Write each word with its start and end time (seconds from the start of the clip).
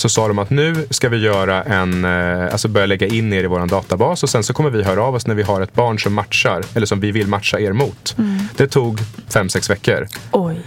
Så 0.00 0.08
sa 0.08 0.28
de 0.28 0.38
att 0.38 0.50
nu 0.50 0.86
ska 0.90 1.08
vi 1.08 1.16
göra 1.16 1.62
en, 1.62 2.04
eh, 2.04 2.52
alltså 2.52 2.68
börja 2.68 2.86
lägga 2.86 3.06
in 3.06 3.32
er 3.32 3.44
i 3.44 3.46
vår 3.46 3.66
databas 3.66 4.22
och 4.22 4.30
sen 4.30 4.44
så 4.44 4.52
kommer 4.52 4.70
vi 4.70 4.82
höra 4.82 5.02
av 5.02 5.14
oss 5.14 5.26
när 5.26 5.34
vi 5.34 5.42
har 5.42 5.60
ett 5.60 5.74
barn 5.74 5.98
som 5.98 6.14
matchar, 6.14 6.64
eller 6.74 6.86
som 6.86 7.00
vi 7.00 7.10
vill 7.10 7.26
matcha 7.26 7.60
er 7.60 7.72
mot. 7.72 8.14
Mm. 8.18 8.38
Det 8.56 8.66
tog 8.66 8.98
fem, 9.28 9.48
sex 9.48 9.70
veckor. 9.70 10.06
Oj. 10.30 10.60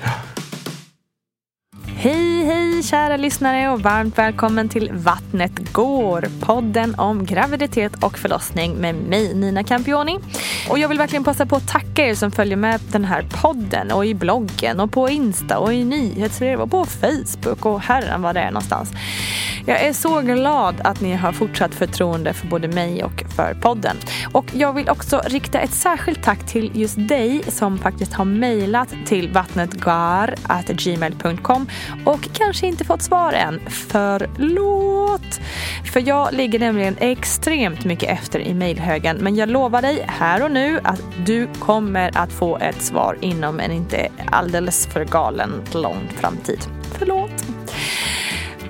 Hej, 1.86 2.33
hej 2.84 2.90
kära 2.90 3.18
lyssnare 3.18 3.70
och 3.70 3.82
varmt 3.82 4.18
välkommen 4.18 4.70
till 4.70 4.92
Vattnet 4.94 5.74
går. 5.74 6.26
Podden 6.42 6.96
om 6.96 7.26
graviditet 7.26 8.04
och 8.04 8.18
förlossning 8.18 8.76
med 8.76 8.96
mig 8.96 9.34
Nina 9.34 9.64
Campioni. 9.64 10.20
Och 10.70 10.80
jag 10.80 10.90
vill 10.90 10.98
verkligen 10.98 11.24
passa 11.24 11.46
på 11.46 11.56
att 11.56 11.68
tacka 11.68 12.06
er 12.06 12.16
som 12.16 12.32
följer 12.32 12.58
med 12.58 12.82
den 12.92 13.06
här 13.06 13.26
podden 13.42 13.92
och 13.92 14.06
i 14.06 14.14
bloggen 14.14 14.80
och 14.80 14.92
på 14.92 15.10
Insta 15.10 15.60
och 15.60 15.74
i 15.74 15.84
nyhetsbrev 15.84 16.62
och 16.62 16.72
på 16.72 16.86
Facebook 16.86 17.66
och 17.66 17.82
herran 17.82 18.22
vad 18.22 18.36
det 18.36 18.42
är 18.42 18.52
någonstans. 18.52 18.92
Jag 19.66 19.82
är 19.82 19.94
så 19.94 20.22
glad 20.22 20.82
att 20.84 21.02
ni 21.02 21.14
har 21.14 21.32
fortsatt 21.32 21.76
förtroende 21.76 22.34
för 22.34 22.48
både 22.48 22.68
mig 22.68 23.04
och 23.04 23.24
för 23.36 23.54
podden. 23.54 23.98
Och 24.34 24.46
jag 24.54 24.74
vill 24.74 24.90
också 24.90 25.22
rikta 25.26 25.60
ett 25.60 25.74
särskilt 25.74 26.24
tack 26.24 26.46
till 26.46 26.72
just 26.74 27.08
dig 27.08 27.44
som 27.48 27.78
faktiskt 27.78 28.14
har 28.14 28.26
mejlat 28.26 28.90
till 29.06 29.30
vattnetgar.gmail.com 29.30 31.68
och 32.06 32.30
kanske 32.34 32.68
inte 32.68 32.86
fått 32.86 33.02
svar 33.02 33.34
än. 33.34 33.60
Förlåt! 33.68 35.40
För 35.94 36.08
jag 36.08 36.34
ligger 36.34 36.60
nämligen 36.60 36.96
extremt 37.00 37.86
mycket 37.86 38.10
efter 38.10 38.40
i 38.40 38.54
mejlhögen 38.54 39.18
men 39.18 39.36
jag 39.36 39.50
lovar 39.50 39.82
dig 39.82 40.06
här 40.08 40.44
och 40.44 40.52
nu 40.52 40.80
att 40.84 41.02
du 41.26 41.48
kommer 41.60 42.18
att 42.18 42.32
få 42.32 42.58
ett 42.58 42.82
svar 42.82 43.18
inom 43.22 43.60
en 43.60 43.72
inte 43.72 44.10
alldeles 44.26 44.88
för 44.88 45.06
galen 45.06 45.62
lång 45.74 46.10
framtid. 46.20 46.60
Förlåt! 47.00 47.53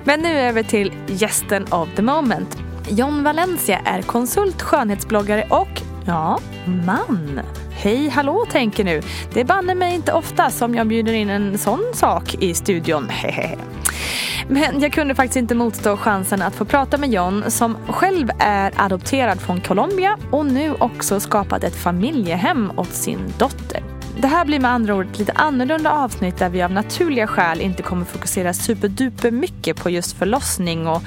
Men 0.06 0.20
nu 0.20 0.40
över 0.40 0.64
till 0.64 0.94
gästen 1.08 1.64
of 1.74 1.90
the 1.96 2.02
moment. 2.02 2.58
John 2.90 3.24
Valencia 3.24 3.80
är 3.86 4.02
konsult, 4.02 4.62
skönhetsbloggare 4.62 5.48
och, 5.50 5.82
ja, 6.06 6.40
man. 6.86 7.40
Hej 7.72 8.10
hallå 8.10 8.46
tänker 8.52 8.84
nu. 8.84 9.02
Det 9.34 9.40
är 9.40 9.46
banne 9.46 9.76
mig 9.76 9.96
inte 9.96 10.14
ofta 10.14 10.50
som 10.50 10.76
jag 10.76 10.88
bjuder 10.88 11.14
in 11.14 11.30
en 11.30 11.58
sån 11.58 11.84
sak 11.94 12.36
i 12.36 12.54
studion. 12.54 13.12
Men 14.48 14.82
jag 14.82 14.94
kunde 14.94 15.16
faktiskt 15.16 15.38
inte 15.38 15.56
motstå 15.56 15.98
chansen 15.98 16.42
att 16.42 16.56
få 16.56 16.66
prata 16.66 16.98
med 16.98 17.14
John 17.14 17.44
som 17.48 17.78
själv 17.88 18.30
är 18.40 18.72
adopterad 18.76 19.42
från 19.42 19.62
Colombia 19.62 20.18
och 20.32 20.46
nu 20.46 20.74
också 20.80 21.20
skapat 21.20 21.64
ett 21.64 21.76
familjehem 21.76 22.72
åt 22.76 22.94
sin 22.94 23.34
dotter. 23.38 23.93
Det 24.18 24.28
här 24.28 24.46
blir 24.46 24.60
med 24.60 24.72
andra 24.72 24.96
ord 24.96 25.06
ett 25.12 25.20
lite 25.20 25.32
annorlunda 25.32 25.92
avsnitt 25.92 26.38
där 26.38 26.50
vi 26.50 26.62
av 26.62 26.72
naturliga 26.72 27.28
skäl 27.28 27.62
inte 27.62 27.84
kommer 27.84 28.06
fokusera 28.06 28.54
superduper 28.54 29.32
mycket 29.32 29.78
på 29.84 29.90
just 29.90 30.18
förlossning 30.18 30.88
och, 30.88 31.02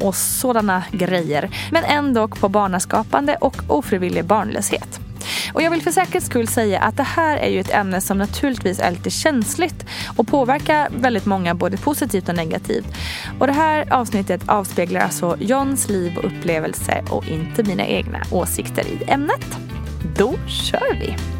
och 0.00 0.14
sådana 0.14 0.82
grejer. 0.92 1.50
Men 1.70 1.84
ändå 1.84 2.28
på 2.28 2.48
barnaskapande 2.48 3.36
och 3.36 3.56
ofrivillig 3.68 4.24
barnlöshet. 4.24 5.00
Och 5.52 5.62
jag 5.62 5.70
vill 5.70 5.82
för 5.82 5.90
säkerhets 5.90 6.26
skull 6.26 6.48
säga 6.48 6.80
att 6.80 6.96
det 6.96 7.02
här 7.02 7.36
är 7.36 7.48
ju 7.48 7.60
ett 7.60 7.74
ämne 7.74 8.00
som 8.00 8.18
naturligtvis 8.18 8.78
är 8.78 8.90
lite 8.90 9.10
känsligt 9.10 9.86
och 10.16 10.28
påverkar 10.28 10.88
väldigt 10.90 11.26
många 11.26 11.54
både 11.54 11.76
positivt 11.76 12.28
och 12.28 12.34
negativt. 12.34 12.86
Och 13.38 13.46
det 13.46 13.52
här 13.52 13.92
avsnittet 13.92 14.48
avspeglar 14.48 15.00
alltså 15.00 15.36
Johns 15.40 15.88
liv 15.88 16.18
och 16.18 16.24
upplevelse 16.24 17.04
och 17.10 17.28
inte 17.28 17.62
mina 17.62 17.86
egna 17.86 18.22
åsikter 18.30 18.86
i 18.86 19.04
ämnet. 19.06 19.58
Då 20.16 20.34
kör 20.46 20.94
vi! 20.94 21.39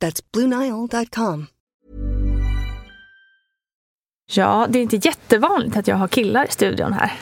That's 0.00 0.22
BlueNile.com. 0.32 1.46
Ja, 4.32 4.66
det 4.68 4.78
är 4.78 4.82
inte 4.82 4.96
jättevanligt 4.96 5.76
att 5.76 5.88
jag 5.88 5.96
har 5.96 6.08
killar 6.08 6.44
i 6.44 6.52
studion 6.52 6.92
här. 6.92 7.12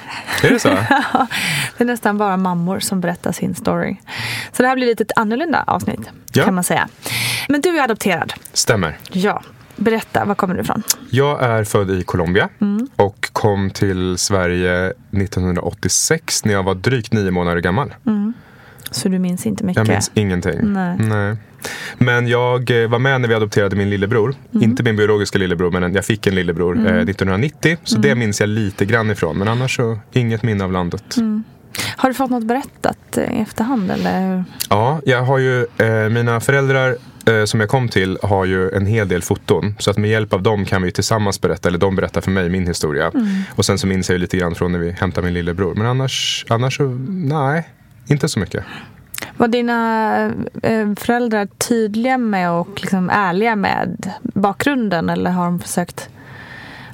Är 0.43 0.50
det 0.50 0.59
så? 0.59 0.69
det 1.78 1.84
är 1.84 1.84
nästan 1.84 2.19
bara 2.19 2.37
mammor 2.37 2.81
som 2.81 3.00
berättar 3.00 3.33
sin 3.33 3.55
story. 3.55 3.97
Så 4.53 4.62
det 4.62 4.69
här 4.69 4.77
blir 4.77 4.87
lite 4.87 5.03
ett 5.03 5.12
annorlunda 5.17 5.65
avsnitt 5.67 6.11
ja. 6.33 6.44
kan 6.44 6.55
man 6.55 6.65
säga. 6.65 6.88
Men 7.49 7.61
du 7.61 7.78
är 7.78 7.84
adopterad. 7.84 8.33
Stämmer. 8.53 8.99
Ja. 9.12 9.43
Berätta, 9.77 10.25
var 10.25 10.34
kommer 10.34 10.55
du 10.55 10.61
ifrån? 10.61 10.83
Jag 11.11 11.43
är 11.43 11.65
född 11.65 11.91
i 11.91 12.03
Colombia 12.03 12.49
mm. 12.61 12.88
och 12.97 13.28
kom 13.33 13.71
till 13.71 14.19
Sverige 14.19 14.87
1986 14.87 16.44
när 16.44 16.53
jag 16.53 16.62
var 16.62 16.75
drygt 16.75 17.12
nio 17.12 17.31
månader 17.31 17.61
gammal. 17.61 17.94
Mm. 18.06 18.33
Så 18.91 19.09
du 19.09 19.19
minns 19.19 19.47
inte 19.47 19.65
mycket? 19.65 19.88
Jag 19.88 19.94
minns 19.94 20.11
ingenting. 20.15 20.72
Nej. 20.72 20.97
Nej. 20.99 21.37
Men 21.99 22.29
jag 22.29 22.83
eh, 22.83 22.89
var 22.89 22.99
med 22.99 23.21
när 23.21 23.29
vi 23.29 23.35
adopterade 23.35 23.77
min 23.77 23.91
lillebror. 23.91 24.35
Mm. 24.55 24.65
Inte 24.65 24.83
min 24.83 24.97
biologiska 24.97 25.39
lillebror, 25.39 25.71
men 25.71 25.95
jag 25.95 26.05
fick 26.05 26.27
en 26.27 26.35
lillebror 26.35 26.77
mm. 26.77 26.87
eh, 26.87 26.93
1990. 26.93 27.77
Så 27.85 27.99
det 27.99 28.09
mm. 28.09 28.19
minns 28.19 28.41
jag 28.41 28.49
lite 28.49 28.85
grann 28.85 29.11
ifrån. 29.11 29.39
Men 29.39 29.49
annars 29.49 29.77
så 29.77 29.99
inget 30.13 30.43
minne 30.43 30.65
av 30.65 30.73
landet. 30.73 31.17
Mm. 31.17 31.45
Har 31.97 32.09
du 32.09 32.15
fått 32.15 32.31
något 32.31 32.45
berättat 32.45 33.19
i 33.19 33.21
efterhand? 33.21 33.91
Eller? 33.91 34.45
Ja, 34.71 35.01
jag 35.05 35.23
har 35.23 35.39
ju, 35.39 35.67
eh, 35.79 36.09
mina 36.09 36.41
föräldrar 36.41 36.97
eh, 37.27 37.45
som 37.45 37.61
jag 37.61 37.69
kom 37.69 37.89
till 37.89 38.19
har 38.23 38.45
ju 38.45 38.71
en 38.71 38.87
hel 38.87 39.09
del 39.09 39.23
foton. 39.23 39.75
Så 39.79 39.91
att 39.91 39.97
med 39.97 40.11
hjälp 40.11 40.33
av 40.33 40.43
dem 40.43 40.65
kan 40.65 40.83
vi 40.83 40.93
tillsammans 40.93 41.41
berätta, 41.41 41.69
eller 41.69 41.79
de 41.79 41.97
berättar 41.97 42.21
för 42.21 42.31
mig 42.31 42.49
min 42.49 42.67
historia. 42.67 43.11
Mm. 43.15 43.27
Och 43.55 43.65
sen 43.65 43.79
så 43.79 43.87
minns 43.87 44.11
jag 44.11 44.21
lite 44.21 44.37
grann 44.37 44.55
från 44.55 44.73
när 44.73 44.79
vi 44.79 44.91
hämtade 44.91 45.25
min 45.25 45.35
lillebror. 45.35 45.75
Men 45.75 45.87
annars, 45.87 46.47
annars 46.49 46.77
så, 46.77 46.99
nej, 47.09 47.69
inte 48.06 48.29
så 48.29 48.41
mycket. 48.41 48.65
Var 49.38 49.49
dina 49.49 50.17
eh, 50.62 50.73
eh, 50.73 50.94
föräldrar 50.96 51.46
tydliga 51.46 52.19
med 52.19 52.50
och 52.50 52.81
liksom 52.81 53.11
ärliga 53.11 53.56
med 53.56 54.12
bakgrunden 54.23 55.11
eller 55.11 55.31
har 55.31 55.44
de 55.44 55.61
försökt 55.61 56.11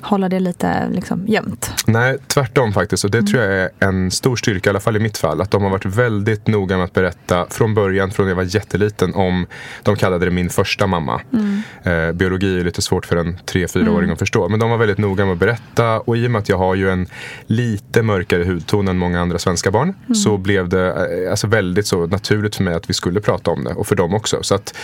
hålla 0.04 0.28
det 0.28 0.40
lite 0.40 0.88
liksom, 0.88 1.26
gömt? 1.26 1.72
Nej, 1.86 2.18
tvärtom 2.26 2.72
faktiskt. 2.72 3.04
Och 3.04 3.10
det 3.10 3.18
mm. 3.18 3.26
tror 3.26 3.42
jag 3.42 3.52
är 3.54 3.70
en 3.78 4.10
stor 4.10 4.36
styrka, 4.36 4.68
i 4.68 4.70
alla 4.70 4.80
fall 4.80 4.96
i 4.96 5.00
mitt 5.00 5.18
fall. 5.18 5.40
Att 5.40 5.50
de 5.50 5.62
har 5.62 5.70
varit 5.70 5.86
väldigt 5.86 6.46
noga 6.46 6.76
med 6.76 6.84
att 6.84 6.92
berätta 6.92 7.46
från 7.50 7.74
början, 7.74 8.10
från 8.10 8.26
när 8.26 8.30
jag 8.30 8.36
var 8.36 8.54
jätteliten, 8.54 9.14
om, 9.14 9.46
de 9.82 9.96
kallade 9.96 10.24
det 10.24 10.30
min 10.30 10.50
första 10.50 10.86
mamma. 10.86 11.20
Mm. 11.32 11.62
Eh, 11.82 12.12
biologi 12.12 12.60
är 12.60 12.64
lite 12.64 12.82
svårt 12.82 13.06
för 13.06 13.16
en 13.16 13.38
tre 13.46 13.68
fyraåring 13.68 14.04
mm. 14.04 14.12
att 14.12 14.18
förstå. 14.18 14.48
Men 14.48 14.60
de 14.60 14.70
var 14.70 14.76
väldigt 14.76 14.98
noga 14.98 15.24
med 15.24 15.32
att 15.32 15.38
berätta. 15.38 16.00
Och 16.00 16.16
i 16.16 16.26
och 16.26 16.30
med 16.30 16.38
att 16.38 16.48
jag 16.48 16.58
har 16.58 16.74
ju 16.74 16.90
en 16.90 17.06
lite 17.46 18.02
mörkare 18.02 18.44
hudton 18.44 18.88
än 18.88 18.98
många 18.98 19.20
andra 19.20 19.38
svenska 19.38 19.70
barn, 19.70 19.94
mm. 20.04 20.14
så 20.14 20.36
blev 20.36 20.68
det 20.68 20.88
eh, 21.24 21.30
alltså, 21.30 21.46
väldigt 21.46 21.86
så 21.86 22.06
naturligt 22.06 22.56
för 22.56 22.62
mig 22.62 22.74
att 22.74 22.90
vi 22.90 22.94
skulle 22.94 23.20
prata 23.20 23.50
om 23.50 23.64
det. 23.64 23.74
Och 23.74 23.86
för 23.86 23.96
dem 23.96 24.14
också. 24.14 24.42
Så 24.42 24.54
att, 24.54 24.74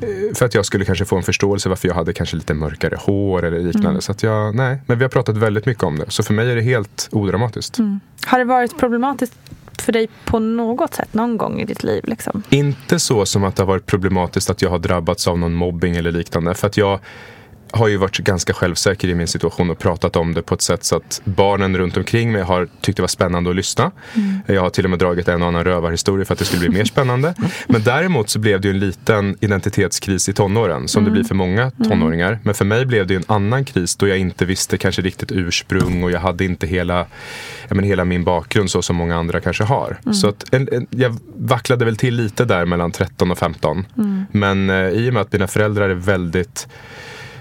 eh, 0.00 0.34
för 0.34 0.46
att 0.46 0.54
jag 0.54 0.66
skulle 0.66 0.84
kanske 0.84 1.04
få 1.04 1.16
en 1.16 1.22
förståelse 1.22 1.68
varför 1.68 1.88
jag 1.88 1.94
hade 1.94 2.12
kanske 2.12 2.36
lite 2.36 2.54
mörkare 2.54 2.96
hår 2.98 3.44
eller 3.44 3.60
liknande. 3.60 3.88
Mm. 3.88 4.00
Så 4.00 4.12
att 4.12 4.22
jag, 4.22 4.54
nej, 4.54 4.65
nej, 4.68 4.78
men 4.86 4.98
vi 4.98 5.04
har 5.04 5.08
pratat 5.08 5.36
väldigt 5.36 5.66
mycket 5.66 5.82
om 5.84 5.98
det. 5.98 6.04
Så 6.08 6.22
för 6.22 6.34
mig 6.34 6.50
är 6.50 6.56
det 6.56 6.62
helt 6.62 7.08
odramatiskt. 7.12 7.78
Mm. 7.78 8.00
Har 8.26 8.38
det 8.38 8.44
varit 8.44 8.78
problematiskt 8.78 9.34
för 9.78 9.92
dig 9.92 10.08
på 10.24 10.38
något 10.38 10.94
sätt 10.94 11.14
någon 11.14 11.36
gång 11.36 11.60
i 11.60 11.64
ditt 11.64 11.84
liv? 11.84 12.04
Liksom? 12.04 12.42
Inte 12.48 12.98
så 12.98 13.26
som 13.26 13.44
att 13.44 13.56
det 13.56 13.62
har 13.62 13.66
varit 13.68 13.86
problematiskt 13.86 14.50
att 14.50 14.62
jag 14.62 14.70
har 14.70 14.78
drabbats 14.78 15.28
av 15.28 15.38
någon 15.38 15.54
mobbing 15.54 15.96
eller 15.96 16.12
liknande. 16.12 16.54
För 16.54 16.66
att 16.66 16.76
jag 16.76 17.00
har 17.70 17.88
ju 17.88 17.96
varit 17.96 18.18
ganska 18.18 18.52
självsäker 18.52 19.08
i 19.08 19.14
min 19.14 19.26
situation 19.26 19.70
och 19.70 19.78
pratat 19.78 20.16
om 20.16 20.34
det 20.34 20.42
på 20.42 20.54
ett 20.54 20.62
sätt 20.62 20.84
så 20.84 20.96
att 20.96 21.20
barnen 21.24 21.76
runt 21.78 21.96
omkring 21.96 22.32
mig 22.32 22.42
har 22.42 22.68
tyckt 22.80 22.96
det 22.96 23.02
var 23.02 23.08
spännande 23.08 23.50
att 23.50 23.56
lyssna. 23.56 23.90
Mm. 24.14 24.40
Jag 24.46 24.60
har 24.60 24.70
till 24.70 24.84
och 24.84 24.90
med 24.90 24.98
dragit 24.98 25.28
en 25.28 25.42
och 25.42 25.48
annan 25.48 25.64
rövarhistoria 25.64 26.24
för 26.24 26.32
att 26.32 26.38
det 26.38 26.44
skulle 26.44 26.60
bli 26.60 26.78
mer 26.78 26.84
spännande. 26.84 27.34
Men 27.66 27.82
däremot 27.82 28.30
så 28.30 28.38
blev 28.38 28.60
det 28.60 28.68
ju 28.68 28.74
en 28.74 28.80
liten 28.80 29.36
identitetskris 29.40 30.28
i 30.28 30.32
tonåren 30.32 30.88
som 30.88 31.00
mm. 31.00 31.12
det 31.12 31.18
blir 31.18 31.28
för 31.28 31.34
många 31.34 31.62
mm. 31.62 31.90
tonåringar. 31.90 32.38
Men 32.42 32.54
för 32.54 32.64
mig 32.64 32.86
blev 32.86 33.06
det 33.06 33.14
ju 33.14 33.18
en 33.18 33.24
annan 33.26 33.64
kris 33.64 33.96
då 33.96 34.08
jag 34.08 34.18
inte 34.18 34.44
visste 34.44 34.78
kanske 34.78 35.02
riktigt 35.02 35.32
ursprung 35.32 36.04
och 36.04 36.10
jag 36.10 36.20
hade 36.20 36.44
inte 36.44 36.66
hela, 36.66 37.06
menar, 37.68 37.82
hela 37.82 38.04
min 38.04 38.24
bakgrund 38.24 38.70
så 38.70 38.82
som 38.82 38.96
många 38.96 39.16
andra 39.16 39.40
kanske 39.40 39.64
har. 39.64 39.98
Mm. 40.02 40.14
Så 40.14 40.28
att 40.28 40.54
en, 40.54 40.68
en, 40.72 40.86
jag 40.90 41.18
vacklade 41.36 41.84
väl 41.84 41.96
till 41.96 42.14
lite 42.14 42.44
där 42.44 42.64
mellan 42.64 42.92
13 42.92 43.30
och 43.30 43.38
15. 43.38 43.86
Mm. 43.96 44.26
Men 44.32 44.70
eh, 44.70 44.88
i 44.88 45.10
och 45.10 45.14
med 45.14 45.22
att 45.22 45.32
mina 45.32 45.46
föräldrar 45.46 45.88
är 45.88 45.94
väldigt 45.94 46.68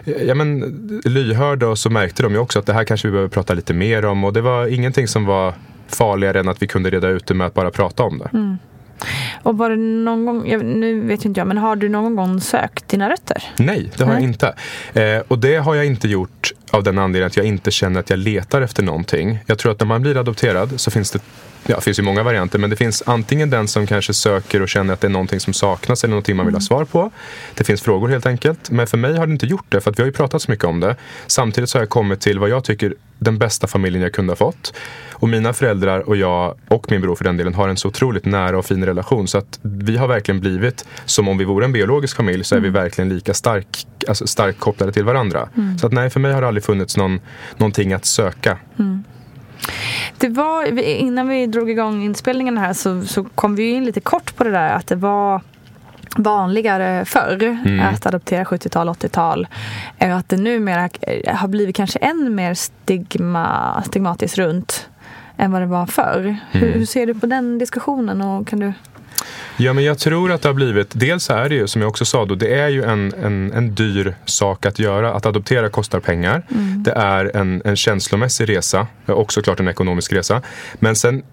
ja, 0.06 0.36
men, 0.36 0.60
lyhörda 1.06 1.68
och 1.68 1.78
så 1.78 1.90
märkte 1.90 2.24
de 2.24 2.34
ju 2.34 2.40
också 2.40 2.60
att 2.60 2.66
det 2.66 2.74
här 2.74 2.84
kanske 2.84 3.08
vi 3.08 3.12
behöver 3.12 3.30
prata 3.30 3.54
lite 3.54 3.74
mer 3.74 4.06
om. 4.06 4.24
Och 4.24 4.34
det 4.34 4.42
var 4.42 4.68
ingenting 4.68 5.08
som 5.08 5.26
var 5.26 5.54
farligare 5.88 6.40
än 6.40 6.48
att 6.48 6.62
vi 6.62 6.68
kunde 6.68 6.90
reda 6.90 7.08
ut 7.08 7.26
det 7.26 7.34
med 7.34 7.48
att 7.48 7.54
bara 7.54 7.72
prata 7.72 8.04
om 8.04 8.18
det. 8.18 8.30
Mm. 8.34 8.58
Och 9.44 9.58
var 9.58 9.70
det 9.70 9.76
någon 9.76 10.26
gång, 10.26 10.44
nu 10.80 11.02
vet 11.02 11.26
inte 11.26 11.40
jag, 11.40 11.48
men 11.48 11.58
har 11.58 11.76
du 11.76 11.90
någon 11.90 12.16
gång 12.16 12.42
sökt 12.42 12.88
dina 12.88 13.10
rötter? 13.10 13.44
Nej, 13.58 13.92
det 13.98 14.04
har 14.04 14.14
Nej. 14.14 14.22
jag 14.22 14.30
inte. 14.30 14.56
Eh, 14.94 15.24
och 15.28 15.40
det 15.40 15.56
har 15.56 15.76
jag 15.76 15.86
inte 15.86 16.08
gjort 16.08 16.54
av 16.76 16.84
den 16.84 16.98
anledningen 16.98 17.28
att 17.28 17.38
jag 17.38 17.46
inte 17.46 17.72
känner 17.72 18.00
att 18.00 18.10
jag 18.10 18.20
letar 18.20 18.62
efter 18.62 18.84
någonting. 18.84 19.40
Jag 19.46 19.58
tror 19.58 19.72
att 19.72 19.80
när 19.80 19.88
man 19.88 20.02
blir 20.02 20.18
adopterad 20.18 20.80
så 20.80 20.92
finns 20.92 21.12
det 21.12 21.20
Ja, 21.68 21.76
det 21.76 21.82
finns 21.82 22.00
ju 22.00 22.04
många 22.04 22.24
varianter, 22.24 22.60
men 22.60 22.70
det 22.70 22.76
finns 22.76 23.04
antingen 23.06 23.50
den 23.50 23.68
som 23.68 23.88
kanske 23.88 24.14
söker 24.14 24.62
och 24.62 24.70
känner 24.70 24.94
att 24.94 25.02
det 25.02 25.08
är 25.08 25.12
någonting 25.12 25.40
som 25.40 25.54
saknas 25.54 26.04
eller 26.04 26.12
någonting 26.12 26.36
man 26.36 26.46
vill 26.46 26.54
ha 26.54 26.60
mm. 26.60 26.62
svar 26.62 26.86
på. 26.86 27.12
Det 27.54 27.64
finns 27.64 27.82
frågor 27.82 28.10
helt 28.10 28.26
enkelt. 28.26 28.72
Men 28.72 28.88
för 28.88 28.98
mig 28.98 29.18
har 29.18 29.28
det 29.28 29.34
inte 29.34 29.46
gjort 29.46 29.66
det, 29.70 29.82
för 29.82 29.92
att 29.92 30.00
vi 30.00 30.04
har 30.04 30.08
ju 30.08 30.14
pratat 30.14 30.42
så 30.42 30.52
mycket 30.52 30.66
om 30.66 30.80
det. 30.80 30.96
Samtidigt 31.28 31.70
så 31.70 31.78
har 31.78 31.82
jag 31.82 31.90
kommit 31.90 32.22
till 32.22 32.40
vad 32.40 32.50
jag 32.50 32.64
tycker 32.64 32.94
den 33.20 33.38
bästa 33.38 33.68
familjen 33.68 34.02
jag 34.04 34.14
kunde 34.14 34.32
ha 34.32 34.36
fått. 34.36 34.74
Och 35.12 35.30
mina 35.30 35.54
föräldrar 35.54 36.00
och 36.00 36.16
jag 36.16 36.56
och 36.68 36.92
min 36.92 37.02
bror 37.02 37.16
för 37.16 37.24
den 37.24 37.38
delen 37.38 37.54
har 37.54 37.70
en 37.70 37.78
så 37.78 37.88
otroligt 37.88 38.26
nära 38.26 38.58
och 38.58 38.66
fin 38.66 38.86
relation 38.86 39.28
så 39.28 39.38
att 39.38 39.60
vi 39.62 39.98
har 39.98 40.08
verkligen 40.08 40.40
blivit 40.40 40.86
som 41.06 41.28
om 41.28 41.38
vi 41.38 41.46
vore 41.46 41.66
en 41.66 41.72
biologisk 41.72 42.18
familj 42.18 42.44
så 42.44 42.56
är 42.56 42.60
vi 42.60 42.68
mm. 42.68 42.82
verkligen 42.82 43.10
lika 43.10 43.34
stark, 43.34 43.88
alltså 44.08 44.28
starkt 44.28 44.60
kopplade 44.60 44.92
till 44.92 45.04
varandra. 45.04 45.50
Mm. 45.58 45.78
Så 45.78 45.88
att 45.88 45.94
nej, 45.94 46.10
för 46.10 46.20
mig 46.20 46.34
har 46.34 46.42
det 46.42 46.48
aldrig 46.48 46.64
funnits 46.64 46.98
någon, 46.98 47.20
någonting 47.58 47.94
att 47.94 48.06
söka. 48.06 48.58
Mm. 48.80 49.04
Det 50.18 50.30
var, 50.30 50.80
innan 50.80 51.28
vi 51.28 51.48
drog 51.48 51.70
igång 51.70 52.04
inspelningen 52.04 52.58
här 52.58 52.74
så, 52.74 53.06
så 53.06 53.24
kom 53.24 53.56
vi 53.56 53.70
in 53.70 53.86
lite 53.86 54.00
kort 54.00 54.36
på 54.36 54.44
det 54.44 54.52
där 54.52 54.70
att 54.70 54.88
det 54.88 54.96
var 54.96 55.42
vanligare 56.16 57.06
förr 57.06 57.44
mm. 57.44 57.80
att 57.80 58.06
adoptera 58.06 58.44
70-tal, 58.44 58.90
80-tal. 58.90 59.48
Att 59.98 60.30
det 60.30 60.38
numera 60.38 60.90
har 61.28 61.48
blivit 61.48 61.76
kanske 61.76 62.00
än 62.00 62.36
mer 62.36 62.54
stigma, 62.54 63.84
stigmatiskt 63.86 64.38
runt 64.38 64.90
än 65.38 65.52
vad 65.52 65.62
det 65.62 65.66
var 65.66 65.86
förr. 65.86 66.20
Mm. 66.22 66.38
Hur, 66.52 66.72
hur, 66.72 66.86
ser 66.86 67.06
du 67.06 67.14
på 67.14 67.26
den 67.26 67.58
diskussionen? 67.58 68.22
Och 68.22 68.48
kan 68.48 68.60
du 68.60 68.74
Ja, 69.58 69.74
men 69.74 69.84
jag 69.84 70.00
tror 70.00 70.32
att 70.32 70.42
det 70.42 70.50
har 70.50 70.54
blivit, 70.54 70.88
dels 70.94 71.30
är 71.30 71.50
det 71.50 71.56
ju 71.56 71.68
som 71.68 71.82
jag 71.82 71.90
också 71.90 72.06
sa 72.06 72.26
då, 72.26 72.36
det 72.36 72.60
är 72.60 72.70
ju 72.70 72.84
en, 72.84 73.14
en, 73.24 73.54
en 73.54 73.76
dyr 73.76 74.16
sak 74.26 74.66
att 74.66 74.80
göra. 74.80 75.14
Att 75.14 75.26
adoptera 75.26 75.70
kostar 75.70 76.00
pengar. 76.00 76.44
Mm. 76.52 76.84
Det 76.84 76.92
är 76.92 77.36
en, 77.36 77.62
en 77.66 77.76
känslomässig 77.76 78.50
resa, 78.50 78.88
och 79.06 79.34
såklart 79.34 79.60
en 79.60 79.68
ekonomisk 79.68 80.14
resa. 80.14 80.42
Men 80.80 80.96
sen 80.96 81.18
eh, 81.18 81.24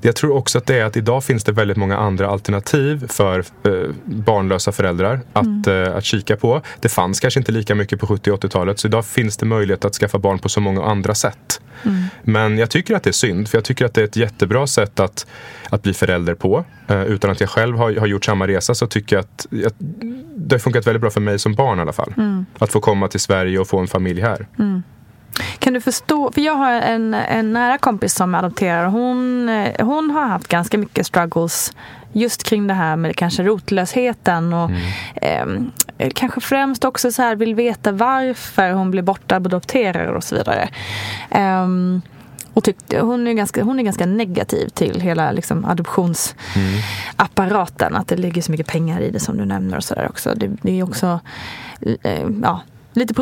jag 0.00 0.16
tror 0.16 0.36
också 0.36 0.58
att 0.58 0.66
det 0.66 0.78
är 0.78 0.84
att 0.84 0.96
idag 0.96 1.24
finns 1.24 1.44
det 1.44 1.52
väldigt 1.52 1.76
många 1.76 1.96
andra 1.96 2.28
alternativ 2.28 3.06
för 3.08 3.38
eh, 3.38 3.72
barnlösa 4.04 4.72
föräldrar 4.72 5.20
att, 5.32 5.66
mm. 5.66 5.82
eh, 5.82 5.96
att 5.96 6.04
kika 6.04 6.36
på. 6.36 6.62
Det 6.80 6.88
fanns 6.88 7.20
kanske 7.20 7.40
inte 7.40 7.52
lika 7.52 7.74
mycket 7.74 8.00
på 8.00 8.06
70 8.06 8.30
och 8.30 8.44
80-talet 8.44 8.78
så 8.78 8.88
idag 8.88 9.06
finns 9.06 9.36
det 9.36 9.46
möjlighet 9.46 9.84
att 9.84 9.94
skaffa 9.94 10.18
barn 10.18 10.38
på 10.38 10.48
så 10.48 10.60
många 10.60 10.84
andra 10.84 11.14
sätt. 11.14 11.60
Mm. 11.82 12.04
Men 12.22 12.58
jag 12.58 12.70
tycker 12.70 12.94
att 12.94 13.02
det 13.02 13.10
är 13.10 13.12
synd 13.12 13.48
för 13.48 13.58
jag 13.58 13.64
tycker 13.64 13.84
att 13.84 13.94
det 13.94 14.00
är 14.00 14.04
ett 14.04 14.16
jättebra 14.16 14.66
sätt 14.66 15.00
att 15.00 15.26
att 15.74 15.82
bli 15.82 15.94
förälder 15.94 16.34
på. 16.34 16.64
Eh, 16.88 17.02
utan 17.02 17.30
att 17.30 17.40
jag 17.40 17.50
själv 17.50 17.76
har, 17.76 17.96
har 17.96 18.06
gjort 18.06 18.24
samma 18.24 18.46
resa 18.46 18.74
så 18.74 18.86
tycker 18.86 19.16
jag 19.16 19.20
att, 19.20 19.46
att 19.66 19.74
det 20.36 20.54
har 20.54 20.58
funkat 20.58 20.86
väldigt 20.86 21.00
bra 21.00 21.10
för 21.10 21.20
mig 21.20 21.38
som 21.38 21.54
barn 21.54 21.78
i 21.78 21.82
alla 21.82 21.92
fall. 21.92 22.14
Mm. 22.16 22.46
Att 22.58 22.72
få 22.72 22.80
komma 22.80 23.08
till 23.08 23.20
Sverige 23.20 23.58
och 23.58 23.68
få 23.68 23.78
en 23.78 23.86
familj 23.86 24.20
här. 24.20 24.46
Kan 25.58 25.72
du 25.72 25.80
förstå, 25.80 26.32
för 26.32 26.40
jag 26.40 26.54
har 26.54 26.72
en, 26.72 27.14
en 27.14 27.52
nära 27.52 27.78
kompis 27.78 28.14
som 28.14 28.34
adopterar. 28.34 28.86
Hon, 28.86 29.48
eh, 29.48 29.86
hon 29.86 30.10
har 30.10 30.26
haft 30.26 30.48
ganska 30.48 30.78
mycket 30.78 31.06
struggles 31.06 31.72
just 32.12 32.44
kring 32.44 32.66
det 32.66 32.74
här 32.74 32.96
med 32.96 33.16
kanske 33.16 33.42
rotlösheten 33.42 34.52
och 34.52 34.70
mm. 35.22 35.70
eh, 35.98 36.10
kanske 36.14 36.40
främst 36.40 36.84
också 36.84 37.12
så 37.12 37.22
här 37.22 37.36
vill 37.36 37.54
veta 37.54 37.92
varför 37.92 38.70
hon 38.70 38.90
blir 38.90 39.02
bortadopterad 39.02 40.16
och 40.16 40.24
så 40.24 40.34
vidare. 40.34 40.68
Um, 41.30 42.02
och 42.54 42.64
tyckte, 42.64 43.00
hon, 43.00 43.26
är 43.26 43.32
ganska, 43.32 43.64
hon 43.64 43.78
är 43.78 43.82
ganska 43.82 44.06
negativ 44.06 44.68
till 44.68 45.00
hela 45.00 45.32
liksom, 45.32 45.64
adoptionsapparaten. 45.64 47.88
Mm. 47.88 48.00
Att 48.00 48.08
det 48.08 48.16
ligger 48.16 48.42
så 48.42 48.50
mycket 48.50 48.66
pengar 48.66 49.00
i 49.00 49.10
det 49.10 49.20
som 49.20 49.36
du 49.36 49.44
nämner 49.44 49.76
och 49.76 49.84
sådär 49.84 50.08
också. 50.08 50.34
Det, 50.36 50.50
det, 50.62 50.80
är 50.80 50.82
också 50.82 51.20
eh, 52.02 52.28
ja, 52.42 52.60
lite 52.94 53.14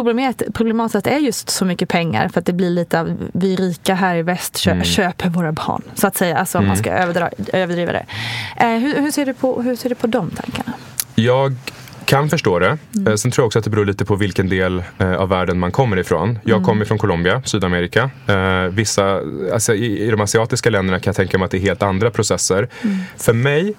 problematiskt 0.53 0.97
att 0.97 1.05
det 1.05 1.11
är 1.11 1.19
just 1.19 1.51
så 1.51 1.65
mycket 1.65 1.89
pengar. 1.89 2.29
För 2.29 2.41
att 2.41 2.47
det 2.47 2.53
blir 2.53 2.71
lite 2.71 3.01
av 3.01 3.31
vi 3.33 3.57
rika 3.57 3.95
här 3.95 4.17
i 4.17 4.23
väst 4.23 4.61
kö, 4.61 4.71
mm. 4.71 4.85
köper 4.85 5.29
våra 5.29 5.53
barn. 5.53 5.83
Så 5.95 6.07
att 6.07 6.17
säga, 6.17 6.39
alltså, 6.39 6.59
om 6.59 6.65
man 6.65 6.77
mm. 6.77 6.83
ska 6.85 6.91
överdra, 6.91 7.31
överdriva 7.53 7.93
det. 7.93 8.07
Eh, 8.57 8.69
hur, 8.69 9.01
hur, 9.01 9.11
ser 9.11 9.27
du 9.27 9.35
på, 9.35 9.63
hur 9.63 9.77
ser 9.77 9.89
du 9.89 9.95
på 9.95 10.07
de 10.07 10.31
tankarna? 10.31 10.73
Jag 11.15 11.57
kan 12.05 12.29
förstå 12.29 12.59
det. 12.59 12.79
Mm. 12.95 13.13
Eh, 13.13 13.15
sen 13.15 13.31
tror 13.31 13.43
jag 13.43 13.47
också 13.47 13.59
att 13.59 13.65
det 13.65 13.71
beror 13.71 13.85
lite 13.85 14.05
på 14.05 14.17
vilken 14.17 14.49
del 14.49 14.83
eh, 14.99 15.15
av 15.15 15.29
världen 15.29 15.59
man 15.59 15.73
kommer 15.73 15.97
ifrån. 15.99 16.39
Jag 16.43 16.57
mm. 16.57 16.65
kommer 16.65 16.85
från 16.85 16.99
Colombia, 16.99 17.43
Sydamerika. 17.45 18.11
Eh, 18.27 18.63
vissa, 18.71 19.21
alltså 19.53 19.75
i, 19.75 20.07
i 20.07 20.11
de 20.11 20.21
asiatiska 20.21 20.71
länderna 20.71 21.01
kan 21.01 21.11
jag 21.11 21.17
tänka 21.17 21.39
mig 21.39 21.45
att 21.45 21.51
det 21.51 21.57
är 21.57 21.61
helt 21.61 21.83
andra 21.83 22.11
processer. 22.11 22.69
Mm. 22.83 22.97
För 23.17 23.33
mig 23.33 23.75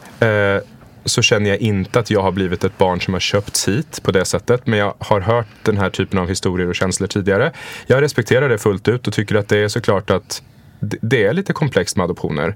så 1.05 1.21
känner 1.21 1.49
jag 1.49 1.59
inte 1.59 1.99
att 1.99 2.09
jag 2.09 2.21
har 2.21 2.31
blivit 2.31 2.63
ett 2.63 2.77
barn 2.77 3.01
som 3.01 3.13
har 3.13 3.21
köpts 3.21 3.67
hit 3.67 3.99
på 4.03 4.11
det 4.11 4.25
sättet. 4.25 4.67
Men 4.67 4.79
jag 4.79 4.93
har 4.99 5.21
hört 5.21 5.47
den 5.63 5.77
här 5.77 5.89
typen 5.89 6.19
av 6.19 6.27
historier 6.29 6.67
och 6.67 6.75
känslor 6.75 7.07
tidigare. 7.07 7.51
Jag 7.87 8.01
respekterar 8.01 8.49
det 8.49 8.57
fullt 8.57 8.87
ut 8.87 9.07
och 9.07 9.13
tycker 9.13 9.35
att 9.35 9.47
det 9.47 9.57
är 9.57 9.67
såklart 9.67 10.09
att 10.09 10.41
det 11.01 11.23
är 11.23 11.33
lite 11.33 11.53
komplext 11.53 11.97
med 11.97 12.03
adoptioner. 12.03 12.55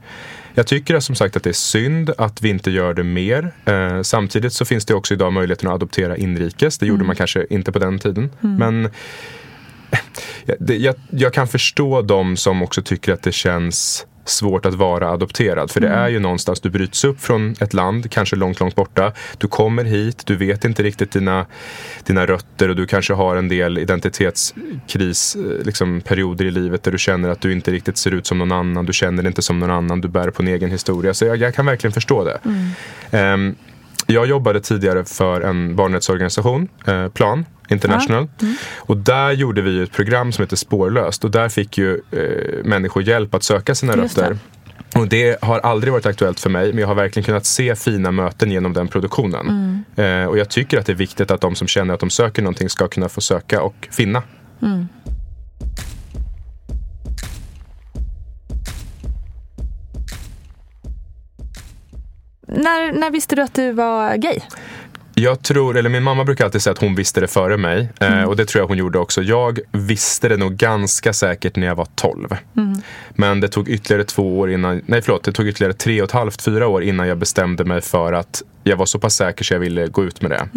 Jag 0.53 0.67
tycker 0.67 0.99
som 0.99 1.15
sagt 1.15 1.35
att 1.35 1.43
det 1.43 1.49
är 1.49 1.53
synd 1.53 2.09
att 2.17 2.41
vi 2.41 2.49
inte 2.49 2.71
gör 2.71 2.93
det 2.93 3.03
mer. 3.03 3.51
Eh, 3.65 4.01
samtidigt 4.01 4.53
så 4.53 4.65
finns 4.65 4.85
det 4.85 4.93
också 4.93 5.13
idag 5.13 5.33
möjligheten 5.33 5.67
att 5.67 5.73
adoptera 5.75 6.17
inrikes. 6.17 6.77
Det 6.77 6.85
gjorde 6.85 6.97
mm. 6.97 7.07
man 7.07 7.15
kanske 7.15 7.45
inte 7.49 7.71
på 7.71 7.79
den 7.79 7.99
tiden. 7.99 8.29
Mm. 8.43 8.55
Men 8.55 8.85
eh, 10.45 10.55
det, 10.59 10.77
jag, 10.77 10.95
jag, 11.09 11.33
kan 11.33 11.47
förstå 11.47 12.01
de 12.01 12.37
som 12.37 12.61
också 12.61 12.81
tycker 12.81 13.13
att 13.13 13.23
det 13.23 13.31
känns 13.31 14.05
svårt 14.29 14.65
att 14.65 14.73
vara 14.73 15.09
adopterad. 15.09 15.71
För 15.71 15.79
det 15.79 15.87
mm. 15.87 15.99
är 15.99 16.07
ju 16.07 16.19
någonstans, 16.19 16.59
du 16.59 16.69
bryts 16.69 17.03
upp 17.03 17.21
från 17.21 17.55
ett 17.59 17.73
land, 17.73 18.11
kanske 18.11 18.35
långt, 18.35 18.59
långt 18.59 18.75
borta. 18.75 19.11
Du 19.37 19.47
kommer 19.47 19.83
hit, 19.83 20.25
du 20.25 20.35
vet 20.35 20.65
inte 20.65 20.83
riktigt 20.83 21.11
dina, 21.11 21.45
dina 22.03 22.25
rötter 22.25 22.69
och 22.69 22.75
du 22.75 22.85
kanske 22.85 23.13
har 23.13 23.35
en 23.35 23.47
del 23.47 23.77
identitetskrisperioder 23.77 25.65
liksom, 25.65 26.01
i 26.39 26.51
livet 26.51 26.83
där 26.83 26.91
du 26.91 26.97
känner 26.97 27.29
att 27.29 27.41
du 27.41 27.53
inte 27.53 27.71
riktigt 27.71 27.97
ser 27.97 28.11
ut 28.11 28.27
som 28.27 28.37
någon 28.37 28.51
annan. 28.51 28.85
Du 28.85 28.93
känner 28.93 29.23
dig 29.23 29.27
inte 29.27 29.41
som 29.41 29.59
någon 29.59 29.71
annan, 29.71 30.01
du 30.01 30.07
bär 30.07 30.29
på 30.29 30.41
en 30.41 30.47
egen 30.47 30.71
historia. 30.71 31.13
Så 31.13 31.25
jag, 31.25 31.37
jag 31.37 31.55
kan 31.55 31.65
verkligen 31.65 31.91
förstå 31.91 32.23
det. 32.23 32.39
Mm. 32.45 32.73
Um, 33.33 33.55
jag 34.09 34.27
jobbade 34.27 34.61
tidigare 34.61 35.05
för 35.05 35.41
en 35.41 35.75
barnrättsorganisation, 35.75 36.67
eh, 36.85 37.07
Plan 37.07 37.45
International. 37.69 38.27
Mm. 38.41 38.55
Och 38.77 38.97
där 38.97 39.31
gjorde 39.31 39.61
vi 39.61 39.83
ett 39.83 39.91
program 39.91 40.31
som 40.31 40.43
heter 40.43 40.55
Spårlöst 40.55 41.23
och 41.23 41.31
där 41.31 41.49
fick 41.49 41.77
ju 41.77 42.01
eh, 42.11 42.63
människor 42.63 43.03
hjälp 43.03 43.33
att 43.33 43.43
söka 43.43 43.75
sina 43.75 43.95
Just 43.95 44.17
rötter. 44.17 44.33
Det. 44.33 44.99
Och 44.99 45.07
det 45.07 45.43
har 45.43 45.59
aldrig 45.59 45.93
varit 45.93 46.05
aktuellt 46.05 46.39
för 46.39 46.49
mig 46.49 46.73
men 46.73 46.77
jag 46.77 46.87
har 46.87 46.95
verkligen 46.95 47.25
kunnat 47.25 47.45
se 47.45 47.75
fina 47.75 48.11
möten 48.11 48.51
genom 48.51 48.73
den 48.73 48.87
produktionen. 48.87 49.47
Mm. 49.95 50.21
Eh, 50.23 50.27
och 50.27 50.37
jag 50.37 50.49
tycker 50.49 50.79
att 50.79 50.85
det 50.85 50.91
är 50.91 50.95
viktigt 50.95 51.31
att 51.31 51.41
de 51.41 51.55
som 51.55 51.67
känner 51.67 51.93
att 51.93 51.99
de 51.99 52.09
söker 52.09 52.41
någonting 52.41 52.69
ska 52.69 52.87
kunna 52.87 53.09
få 53.09 53.21
söka 53.21 53.61
och 53.61 53.87
finna. 53.91 54.23
Mm. 54.61 54.87
När, 62.47 62.91
när 62.91 63.11
visste 63.11 63.35
du 63.35 63.41
att 63.41 63.53
du 63.53 63.71
var 63.71 64.15
gay? 64.15 64.39
Jag 65.19 65.43
tror, 65.43 65.77
eller 65.77 65.89
min 65.89 66.03
mamma 66.03 66.23
brukar 66.23 66.45
alltid 66.45 66.61
säga 66.61 66.71
att 66.71 66.77
hon 66.77 66.95
visste 66.95 67.21
det 67.21 67.27
före 67.27 67.57
mig. 67.57 67.89
Eh, 67.99 68.13
mm. 68.13 68.29
Och 68.29 68.35
det 68.35 68.45
tror 68.45 68.61
jag 68.61 68.67
hon 68.67 68.77
gjorde 68.77 68.99
också. 68.99 69.21
Jag 69.21 69.59
visste 69.71 70.27
det 70.29 70.37
nog 70.37 70.55
ganska 70.55 71.13
säkert 71.13 71.55
när 71.55 71.67
jag 71.67 71.75
var 71.75 71.87
12. 71.95 72.35
Mm. 72.57 72.81
Men 73.09 73.39
det 73.39 73.47
tog 73.47 73.69
ytterligare 73.69 74.03
två 74.03 74.39
år 74.39 74.51
innan, 74.51 74.81
nej 74.85 75.01
förlåt, 75.01 75.23
det 75.23 75.31
tog 75.31 75.47
ytterligare 75.47 75.73
tre 75.73 76.01
och 76.01 76.05
ett 76.05 76.11
halvt, 76.11 76.41
fyra 76.41 76.67
år 76.67 76.83
innan 76.83 77.07
jag 77.07 77.17
bestämde 77.17 77.65
mig 77.65 77.81
för 77.81 78.13
att 78.13 78.43
jag 78.67 78.77
var 78.77 78.85
så 78.85 78.99
pass 78.99 79.15
säker 79.15 79.43
så 79.43 79.53
jag 79.53 79.59
ville 79.59 79.87
gå 79.87 80.03
ut 80.03 80.21
med 80.21 80.31
det. 80.31 80.47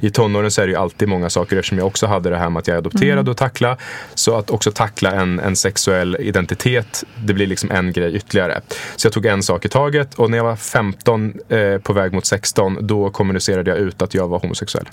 I 0.00 0.10
tonåren 0.10 0.50
så 0.50 0.62
är 0.62 0.66
det 0.66 0.70
ju 0.70 0.78
alltid 0.78 1.08
många 1.08 1.30
saker 1.30 1.56
eftersom 1.56 1.78
jag 1.78 1.86
också 1.86 2.06
hade 2.06 2.30
det 2.30 2.36
här 2.36 2.50
med 2.50 2.60
att 2.60 2.66
jag 2.66 2.74
är 2.74 2.78
adopterad 2.78 3.28
och 3.28 3.36
tackla. 3.36 3.76
Så 4.14 4.36
att 4.36 4.50
också 4.50 4.72
tackla 4.72 5.12
en, 5.12 5.40
en 5.40 5.56
sexuell 5.56 6.16
identitet, 6.20 7.04
det 7.24 7.34
blir 7.34 7.46
liksom 7.46 7.70
en 7.70 7.92
grej 7.92 8.16
ytterligare. 8.16 8.60
Så 8.96 9.06
jag 9.06 9.12
tog 9.12 9.26
en 9.26 9.42
sak 9.42 9.64
i 9.64 9.68
taget 9.68 10.14
och 10.14 10.30
när 10.30 10.36
jag 10.36 10.44
var 10.44 10.56
15 10.56 11.34
eh, 11.48 11.78
på 11.78 11.92
väg 11.92 12.12
mot 12.12 12.26
16 12.26 12.78
då 12.80 13.10
kommunicerade 13.10 13.70
jag 13.70 13.78
ut 13.78 14.02
att 14.02 14.14
jag 14.14 14.28
var 14.28 14.38
homosexuell. 14.38 14.88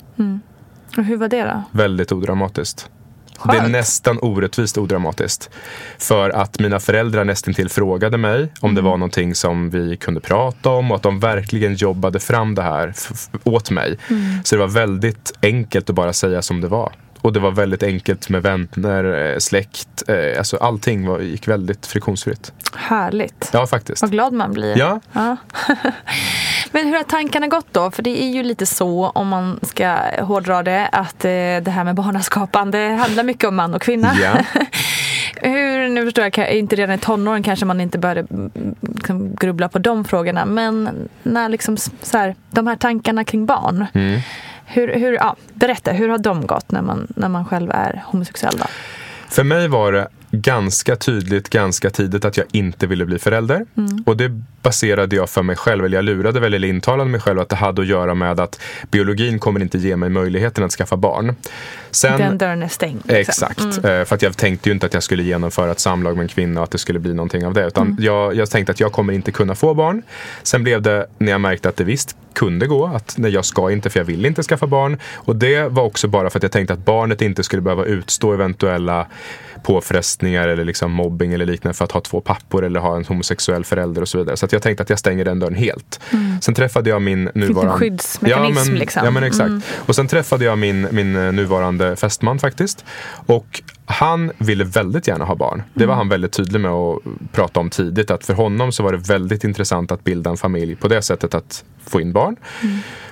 Och 0.96 1.04
hur 1.04 1.16
var 1.16 1.28
det 1.28 1.42
då? 1.42 1.62
Väldigt 1.72 2.12
odramatiskt. 2.12 2.90
Det 3.44 3.52
är 3.52 3.60
Skönt. 3.60 3.72
nästan 3.72 4.18
orättvist 4.22 4.78
odramatiskt. 4.78 5.50
För 5.98 6.30
att 6.30 6.58
mina 6.58 6.80
föräldrar 6.80 7.24
nästintill 7.24 7.68
frågade 7.68 8.16
mig 8.18 8.52
om 8.60 8.74
det 8.74 8.80
var 8.82 8.96
någonting 8.96 9.34
som 9.34 9.70
vi 9.70 9.96
kunde 9.96 10.20
prata 10.20 10.70
om 10.70 10.90
och 10.90 10.96
att 10.96 11.02
de 11.02 11.20
verkligen 11.20 11.74
jobbade 11.74 12.20
fram 12.20 12.54
det 12.54 12.62
här 12.62 12.94
åt 13.44 13.70
mig. 13.70 13.98
Så 14.44 14.54
det 14.54 14.60
var 14.60 14.68
väldigt 14.68 15.32
enkelt 15.42 15.90
att 15.90 15.96
bara 15.96 16.12
säga 16.12 16.42
som 16.42 16.60
det 16.60 16.68
var. 16.68 16.92
Och 17.20 17.32
det 17.32 17.40
var 17.40 17.50
väldigt 17.50 17.82
enkelt 17.82 18.28
med 18.28 18.42
vänner, 18.42 19.32
eh, 19.32 19.38
släkt, 19.38 20.02
eh, 20.08 20.38
alltså 20.38 20.56
allting 20.56 21.06
var, 21.06 21.20
gick 21.20 21.48
väldigt 21.48 21.86
friktionsfritt. 21.86 22.52
Härligt. 22.74 23.50
Ja, 23.52 23.66
faktiskt. 23.66 24.02
Vad 24.02 24.10
glad 24.10 24.32
man 24.32 24.52
blir. 24.52 24.78
Ja. 24.78 25.00
Men 26.72 26.86
hur 26.86 26.96
har 26.96 27.02
tankarna 27.02 27.46
gått 27.46 27.66
då? 27.72 27.90
För 27.90 28.02
det 28.02 28.22
är 28.22 28.28
ju 28.28 28.42
lite 28.42 28.66
så, 28.66 29.08
om 29.08 29.28
man 29.28 29.60
ska 29.62 29.96
hårdra 30.20 30.62
det, 30.62 30.88
att 30.92 31.24
eh, 31.24 31.30
det 31.62 31.70
här 31.70 31.84
med 31.84 31.94
barnaskapande 31.94 32.78
handlar 32.78 33.24
mycket 33.24 33.44
om 33.44 33.56
man 33.56 33.74
och 33.74 33.82
kvinna. 33.82 34.12
Ja. 34.22 34.32
Hur, 35.42 35.88
nu 35.88 36.04
förstår 36.04 36.30
jag, 36.36 36.54
inte 36.54 36.76
redan 36.76 36.94
i 36.94 36.98
tonåren 36.98 37.42
kanske 37.42 37.66
man 37.66 37.80
inte 37.80 37.98
började 37.98 38.20
mm, 38.30 38.74
liksom, 38.80 39.34
grubbla 39.34 39.68
på 39.68 39.78
de 39.78 40.04
frågorna. 40.04 40.44
Men 40.44 41.08
när 41.22 41.48
liksom 41.48 41.76
så 41.76 42.18
här, 42.18 42.34
de 42.50 42.66
här 42.66 42.76
tankarna 42.76 43.24
kring 43.24 43.46
barn. 43.46 43.86
Mm. 43.92 44.20
Hur, 44.64 44.94
hur, 44.94 45.12
ja, 45.12 45.36
berätta, 45.54 45.92
hur 45.92 46.08
har 46.08 46.18
de 46.18 46.46
gått 46.46 46.70
när 46.70 46.82
man, 46.82 47.06
när 47.16 47.28
man 47.28 47.44
själv 47.44 47.70
är 47.70 48.02
homosexuell? 48.06 48.54
Då? 48.58 48.64
För 49.28 49.44
mig 49.44 49.68
var 49.68 49.92
det 49.92 50.08
ganska 50.40 50.96
tydligt 50.96 51.50
ganska 51.50 51.90
tidigt 51.90 52.24
att 52.24 52.36
jag 52.36 52.46
inte 52.52 52.86
ville 52.86 53.04
bli 53.04 53.18
förälder. 53.18 53.66
Och 54.06 54.16
det 54.16 54.28
baserade 54.62 55.16
jag 55.16 55.30
för 55.30 55.42
mig 55.42 55.56
själv, 55.56 55.84
eller 55.84 55.96
jag 55.98 56.04
lurade 56.04 56.40
väl 56.40 56.54
eller 56.54 56.68
intalade 56.68 57.10
mig 57.10 57.20
själv 57.20 57.40
att 57.40 57.48
det 57.48 57.56
hade 57.56 57.82
att 57.82 57.88
göra 57.88 58.14
med 58.14 58.40
att 58.40 58.60
biologin 58.90 59.38
kommer 59.38 59.60
inte 59.62 59.78
ge 59.78 59.96
mig 59.96 60.08
möjligheten 60.10 60.64
att 60.64 60.72
skaffa 60.72 60.96
barn. 60.96 61.34
Sen, 61.90 62.18
Den 62.20 62.38
dörren 62.38 62.62
är 62.62 62.68
stängd. 62.68 63.02
liksom. 63.04 63.48
Exakt. 63.50 63.84
Eh, 63.84 64.04
För 64.04 64.14
att 64.14 64.22
jag 64.22 64.36
tänkte 64.36 64.68
ju 64.68 64.72
inte 64.74 64.86
att 64.86 64.94
jag 64.94 65.02
skulle 65.02 65.22
genomföra 65.22 65.70
ett 65.70 65.80
samlag 65.80 66.16
med 66.16 66.22
en 66.22 66.28
kvinna 66.28 66.60
och 66.60 66.64
att 66.64 66.70
det 66.70 66.78
skulle 66.78 66.98
bli 66.98 67.14
någonting 67.14 67.46
av 67.46 67.54
det. 67.54 67.66
Utan 67.66 67.96
jag, 68.00 68.34
jag 68.34 68.50
tänkte 68.50 68.72
att 68.72 68.80
jag 68.80 68.92
kommer 68.92 69.12
inte 69.12 69.32
kunna 69.32 69.54
få 69.54 69.74
barn. 69.74 70.02
Sen 70.42 70.62
blev 70.62 70.82
det 70.82 71.06
när 71.18 71.32
jag 71.32 71.40
märkte 71.40 71.68
att 71.68 71.76
det 71.76 71.84
visst 71.84 72.16
kunde 72.32 72.66
gå. 72.66 72.86
Att 72.86 73.14
nej, 73.18 73.30
jag 73.30 73.44
ska 73.44 73.70
inte 73.70 73.90
för 73.90 74.00
jag 74.00 74.04
vill 74.04 74.26
inte 74.26 74.42
skaffa 74.42 74.66
barn. 74.66 74.98
Och 75.14 75.36
det 75.36 75.68
var 75.68 75.82
också 75.82 76.08
bara 76.08 76.30
för 76.30 76.38
att 76.38 76.42
jag 76.42 76.52
tänkte 76.52 76.72
att 76.74 76.84
barnet 76.84 77.22
inte 77.22 77.42
skulle 77.42 77.62
behöva 77.62 77.84
utstå 77.84 78.32
eventuella 78.32 79.06
påfrestningar 79.62 80.48
eller 80.48 80.64
liksom 80.64 80.92
mobbing 80.92 81.32
eller 81.32 81.46
liknande 81.46 81.74
för 81.74 81.84
att 81.84 81.92
ha 81.92 82.00
två 82.00 82.20
pappor 82.20 82.64
eller 82.64 82.80
ha 82.80 82.96
en 82.96 83.04
homosexuell 83.04 83.64
förälder 83.64 84.02
och 84.02 84.08
så 84.08 84.18
vidare. 84.18 84.36
Så 84.36 84.46
jag 84.50 84.62
tänkte 84.62 84.82
att 84.82 84.90
jag 84.90 84.98
stänger 84.98 85.24
den 85.24 85.38
dörren 85.38 85.54
helt. 85.54 86.00
Sen 86.40 86.54
träffade 86.54 86.90
jag 86.90 87.02
min 87.02 87.30
nuvarande... 87.34 87.78
skyddsmekanism, 87.78 88.58
ja, 88.58 88.64
men, 88.64 88.78
liksom. 88.78 89.02
Ja 89.04 89.10
men 89.10 89.22
exakt. 89.22 89.52
Och 89.76 89.94
sen 89.94 90.08
träffade 90.08 90.44
jag 90.44 90.58
min, 90.58 90.88
min 90.90 91.16
eh, 91.16 91.32
nuvarande 91.32 91.96
fästman 91.96 92.38
faktiskt. 92.38 92.84
Och 93.26 93.62
han 93.86 94.32
ville 94.38 94.64
väldigt 94.64 95.08
gärna 95.08 95.24
ha 95.24 95.34
barn. 95.34 95.62
Det 95.74 95.86
var 95.86 95.94
han 95.94 96.08
väldigt 96.08 96.32
tydlig 96.32 96.60
med 96.60 96.70
att 96.70 96.98
prata 97.32 97.60
om 97.60 97.70
tidigt. 97.70 98.10
Att 98.10 98.24
för 98.24 98.34
honom 98.34 98.72
så 98.72 98.82
var 98.82 98.92
det 98.92 98.98
väldigt 98.98 99.44
intressant 99.44 99.92
att 99.92 100.04
bilda 100.04 100.30
en 100.30 100.36
familj 100.36 100.76
på 100.76 100.88
det 100.88 101.02
sättet 101.02 101.34
att 101.34 101.64
få 101.86 102.00
in 102.00 102.12
barn. 102.12 102.36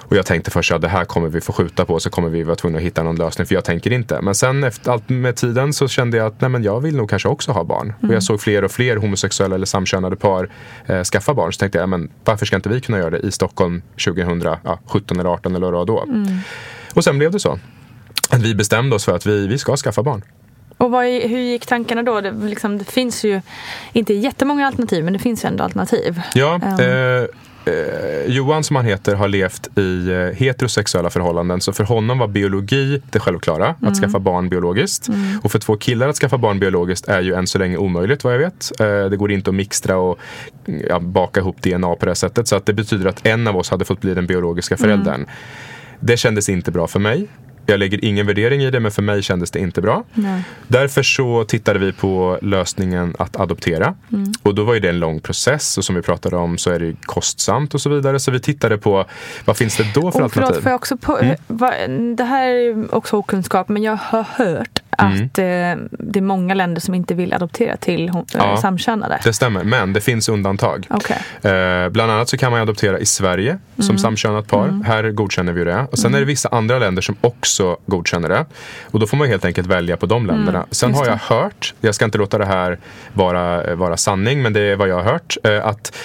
Och 0.09 0.17
jag 0.17 0.27
tänkte 0.27 0.51
först 0.51 0.73
att 0.73 0.81
det 0.83 0.89
här 0.89 1.05
kommer 1.05 1.29
vi 1.29 1.41
få 1.41 1.53
skjuta 1.53 1.85
på 1.85 2.01
så 2.01 2.11
kommer 2.11 2.29
vi 2.29 2.43
vara 2.43 2.57
tvungna 2.57 2.79
att 2.79 2.85
hitta 2.85 3.03
någon 3.03 3.17
lösning 3.17 3.47
för 3.47 3.55
jag 3.55 3.65
tänker 3.65 3.93
inte. 3.93 4.21
Men 4.23 4.35
sen 4.35 4.65
efter 4.65 4.93
allt 4.93 5.09
med 5.09 5.37
tiden 5.37 5.73
så 5.73 5.89
kände 5.89 6.17
jag 6.17 6.27
att 6.27 6.41
nej, 6.41 6.51
men 6.51 6.63
jag 6.63 6.81
vill 6.81 6.97
nog 6.97 7.11
kanske 7.11 7.29
också 7.29 7.53
ha 7.53 7.65
barn. 7.65 7.93
Och 8.03 8.15
jag 8.15 8.23
såg 8.23 8.41
fler 8.41 8.65
och 8.65 8.71
fler 8.71 8.97
homosexuella 8.97 9.55
eller 9.55 9.67
samkönade 9.67 10.17
par 10.17 10.51
eh, 10.87 11.03
skaffa 11.03 11.35
barn. 11.35 11.53
Så 11.53 11.59
tänkte 11.59 11.79
jag, 11.79 11.89
men 11.89 12.11
varför 12.25 12.47
ska 12.47 12.57
inte 12.57 12.69
vi 12.69 12.81
kunna 12.81 12.99
göra 12.99 13.11
det 13.11 13.19
i 13.19 13.31
Stockholm 13.33 13.83
2017 14.05 15.21
eller 15.21 15.31
18 15.31 15.57
eller 15.57 15.73
vad 15.73 15.87
då. 15.87 16.07
Och 16.95 17.05
sen 17.05 17.19
blev 17.19 17.31
det 17.31 17.41
så. 17.41 17.59
Att 18.31 18.43
vi 18.43 18.55
bestämde 18.55 18.97
oss 18.97 19.05
för 19.05 19.17
att 19.17 19.27
vi, 19.27 19.47
vi 19.47 19.59
ska 19.59 19.77
skaffa 19.77 20.03
barn. 20.03 20.23
Och 20.79 20.91
vad, 20.91 21.05
hur 21.05 21.39
gick 21.39 21.67
tankarna 21.67 22.03
då? 22.03 22.21
Det, 22.21 22.31
liksom, 22.33 22.79
det 22.79 22.85
finns 22.85 23.25
ju 23.25 23.41
inte 23.93 24.15
jättemånga 24.15 24.67
alternativ, 24.67 25.05
men 25.05 25.13
det 25.13 25.19
finns 25.19 25.45
ju 25.45 25.49
ändå 25.49 25.65
alternativ. 25.65 26.21
Ja, 26.35 26.61
Ja. 26.79 26.85
eh, 26.85 27.25
eh, 27.67 28.33
Johan 28.33 28.65
som 28.65 28.77
han 28.77 28.85
heter 28.85 29.15
har 29.15 29.29
levt 29.29 29.79
i 29.79 30.09
eh, 30.11 30.19
heterosexuella 30.19 31.11
förhållanden. 31.11 31.61
Så 31.61 31.73
för 31.73 31.85
honom 31.85 32.19
var 32.19 32.29
biologi 32.29 33.03
det 33.11 33.19
självklara, 33.21 33.75
att 33.81 33.97
skaffa 33.97 34.19
barn 34.19 34.49
biologiskt. 34.49 35.09
Och 35.43 35.53
för 35.53 35.59
två 35.59 35.77
killar 35.77 36.09
att 36.09 36.17
skaffa 36.17 36.39
barn 36.39 36.59
biologiskt 36.59 37.09
är 37.09 37.21
ju 37.21 37.35
än 37.35 37.47
så 37.47 37.59
länge 37.59 37.77
omöjligt 37.77 38.25
vad 38.25 38.35
jag 38.35 38.39
vet. 38.39 38.81
Eh, 38.81 38.87
det 38.87 39.17
går 39.17 39.33
inte 39.33 39.51
att 39.51 39.57
mixtra 39.57 39.97
och 39.97 40.19
ja, 40.89 41.01
baka 41.01 41.41
ihop 41.41 41.63
DNA 41.63 41.95
på 41.95 42.07
det 42.07 42.15
sättet. 42.15 42.49
Så 42.49 42.57
att 42.57 42.67
det 42.67 42.73
betyder 42.73 43.07
att 43.07 43.27
en 43.27 43.47
av 43.47 43.57
oss 43.57 43.71
hade 43.71 43.85
fått 43.85 44.01
bli 44.01 44.15
den 44.15 44.27
biologiska 44.27 44.77
föräldern. 44.77 45.27
Det 46.01 46.17
kändes 46.17 46.49
inte 46.49 46.71
bra 46.71 46.87
för 46.87 46.99
mig. 46.99 47.29
Jag 47.67 47.79
lägger 47.81 48.05
ingen 48.05 48.27
värdering 48.27 48.63
i 48.63 48.71
det, 48.71 48.81
men 48.81 48.93
för 48.93 49.03
mig 49.03 49.23
kändes 49.23 49.51
det 49.51 49.59
inte 49.59 49.81
bra. 49.81 50.05
Nej. 50.15 50.43
Därför 50.69 51.03
så 51.03 51.45
tittade 51.45 51.79
vi 51.79 51.93
på 51.93 52.39
lösningen 52.43 53.15
att 53.19 53.37
adoptera. 53.41 53.95
Och 54.43 54.55
då 54.55 54.65
var 54.65 54.75
ju 54.75 54.81
det 54.81 54.89
en 54.89 54.99
lång 54.99 55.21
process 55.21 55.79
och 55.79 55.85
som 55.85 55.95
vi 55.95 56.03
pratade 56.03 56.37
om 56.37 56.59
så 56.59 56.71
är 56.71 56.79
det 56.81 56.95
kostsamt 57.03 57.75
och 57.75 57.81
så 57.81 57.91
vidare. 57.91 58.19
Så 58.21 58.31
vi 58.31 58.41
tittade 58.41 58.79
på 58.79 59.05
vad 59.45 59.57
finns 59.57 59.77
det 59.77 59.87
då 59.95 60.01
för 60.13 60.19
Och 60.19 60.25
alternativ? 60.25 60.33
förlåt, 60.53 60.63
får 60.63 60.71
jag 60.71 60.77
också 60.77 60.97
på, 60.97 61.19
Mm. 61.19 61.37
va, 61.47 61.73
det 62.17 62.25
här 62.25 62.49
är 62.49 62.95
också 62.95 63.17
okunskap, 63.17 63.69
men 63.69 63.83
jag 63.83 63.97
har 63.97 64.23
hört 64.35 64.81
Mm. 64.99 65.13
att 65.27 65.39
eh, 65.39 65.45
det 65.91 66.19
är 66.19 66.21
många 66.21 66.55
länder 66.55 66.81
som 66.81 66.95
inte 66.95 67.15
vill 67.15 67.33
adoptera 67.33 67.77
till 67.77 68.09
hon- 68.09 68.27
eh, 68.35 68.41
Ja. 68.45 68.57
samkönade. 68.57 69.21
Det 69.25 69.33
stämmer, 69.33 69.65
men 69.65 69.93
det 69.93 70.01
finns 70.01 70.29
undantag. 70.29 70.87
Okej. 70.91 71.17
Eh, 71.53 71.89
bland 71.89 72.13
annat 72.13 72.29
så 72.29 72.37
kan 72.39 72.53
man 72.53 72.61
adoptera 72.61 72.99
i 72.99 73.07
Sverige 73.07 73.59
som 73.79 73.99
samkönat 73.99 74.47
par. 74.49 74.83
Här 74.87 75.11
godkänner 75.11 75.53
vi 75.53 75.65
det. 75.65 75.87
Och 75.93 75.99
sen 75.99 76.15
är 76.15 76.19
det 76.19 76.25
vissa 76.25 76.49
andra 76.49 76.79
länder 76.79 77.03
som 77.03 77.17
också 77.21 77.56
godkänner 77.87 78.29
det. 78.29 78.47
Och 78.91 79.01
då 79.01 79.07
får 79.07 79.17
man 79.17 79.29
helt 79.29 79.45
enkelt 79.45 79.67
välja 79.67 79.97
på 79.97 80.07
de 80.07 80.27
länderna. 80.27 80.67
Sen 80.71 80.91
just 80.91 81.01
har 81.01 81.09
jag 81.09 81.17
hört, 81.17 81.75
jag 81.81 81.95
ska 81.95 82.05
inte 82.05 82.19
låta 82.19 82.39
det 82.39 82.47
här 82.47 82.79
vara, 83.13 83.75
vara 83.75 83.97
sanning, 83.97 84.43
men 84.43 84.53
det 84.53 84.61
är 84.61 84.77
vad 84.77 84.89
jag 84.89 84.97
har 84.97 85.13
hört. 85.13 85.37
Eh, 85.45 85.67
att 85.67 85.97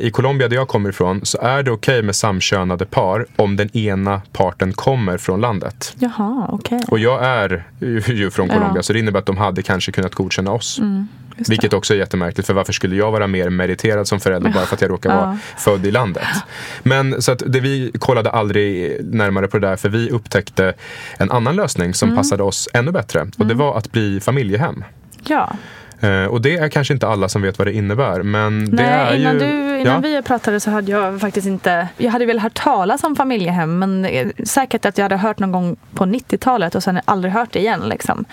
i 0.00 0.10
Colombia 0.12 0.48
där 0.48 0.56
jag 0.56 0.68
kommer 0.68 0.88
ifrån 0.90 1.20
så 1.24 1.38
är 1.38 1.62
det 1.62 1.70
okej 1.70 2.02
med 2.02 2.16
samkönade 2.16 2.86
par 2.86 3.26
om 3.36 3.56
den 3.56 3.76
ena 3.76 4.22
parten 4.32 4.72
kommer 4.72 5.18
från 5.18 5.40
landet. 5.40 5.94
Jaha, 5.98 6.48
okej. 6.52 6.80
Och 6.88 6.98
jag 6.98 7.24
är 7.24 7.64
ju 8.08 8.30
från 8.30 8.48
Ja. 8.48 8.54
Colombia 8.54 8.82
så 8.82 8.92
det 8.92 8.98
innebär 8.98 9.18
att 9.18 9.26
de 9.26 9.36
hade 9.36 9.62
kanske 9.62 9.92
kunnat 9.92 10.14
godkänna 10.14 10.52
oss. 10.52 10.80
Just 11.38 11.50
Vilket 11.50 11.72
också 11.72 11.94
är 11.94 11.98
jättemärkligt 11.98 12.46
för 12.46 12.54
varför 12.54 12.72
skulle 12.72 12.96
jag 12.96 13.10
vara 13.12 13.26
mer 13.26 13.50
meriterad 13.50 14.08
som 14.08 14.20
förälder 14.20 14.50
bara 14.50 14.64
för 14.66 14.74
att 14.74 14.80
jag 14.80 14.90
råkar 14.90 15.10
Ja. 15.10 15.16
vara 15.16 15.38
född 15.56 15.86
i 15.86 15.90
landet. 15.90 16.26
Men 16.82 17.22
så 17.22 17.32
att 17.32 17.42
det, 17.46 17.60
vi 17.60 17.92
kollade 17.98 18.30
aldrig 18.30 18.96
närmare 19.14 19.46
på 19.48 19.58
det 19.58 19.66
där 19.68 19.76
för 19.76 19.88
vi 19.88 20.10
upptäckte 20.10 20.74
en 21.18 21.30
annan 21.30 21.56
lösning 21.56 21.94
som 21.94 22.08
Mm. 22.08 22.16
passade 22.16 22.42
oss 22.42 22.68
ännu 22.72 22.92
bättre. 22.92 23.26
Och 23.38 23.46
det 23.46 23.54
var 23.54 23.78
att 23.78 23.92
bli 23.92 24.20
familjehem. 24.20 24.84
Ja. 25.26 25.52
Eh, 26.00 26.24
och 26.24 26.40
det 26.40 26.56
är 26.56 26.68
kanske 26.68 26.94
inte 26.94 27.08
alla 27.08 27.28
som 27.28 27.42
vet 27.42 27.58
vad 27.58 27.66
det 27.66 27.72
innebär 27.72 28.22
men 28.22 28.70
det 28.70 28.82
Nej, 28.82 28.86
är 28.86 29.14
innan, 29.14 29.32
ju... 29.32 29.38
du, 29.38 29.80
innan 29.80 29.94
ja. 29.94 30.00
vi 30.00 30.22
pratade 30.22 30.60
så 30.60 30.70
hade 30.70 30.92
jag 30.92 31.20
faktiskt 31.20 31.46
inte... 31.46 31.88
Jag 31.96 32.10
hade 32.10 32.26
väl 32.26 32.38
hört 32.38 32.54
talas 32.54 33.04
om 33.04 33.16
familjehem 33.16 33.78
men 33.78 34.04
eh, 34.04 34.28
säkert 34.44 34.84
att 34.84 34.98
jag 34.98 35.04
hade 35.04 35.16
hört 35.16 35.38
någon 35.38 35.52
gång 35.52 35.76
på 35.94 36.04
90-talet 36.04 36.74
och 36.74 36.82
sen 36.82 37.00
aldrig 37.04 37.34
hört 37.34 37.52
det 37.52 37.58
igen. 37.58 37.88
Liksom. 37.88 38.24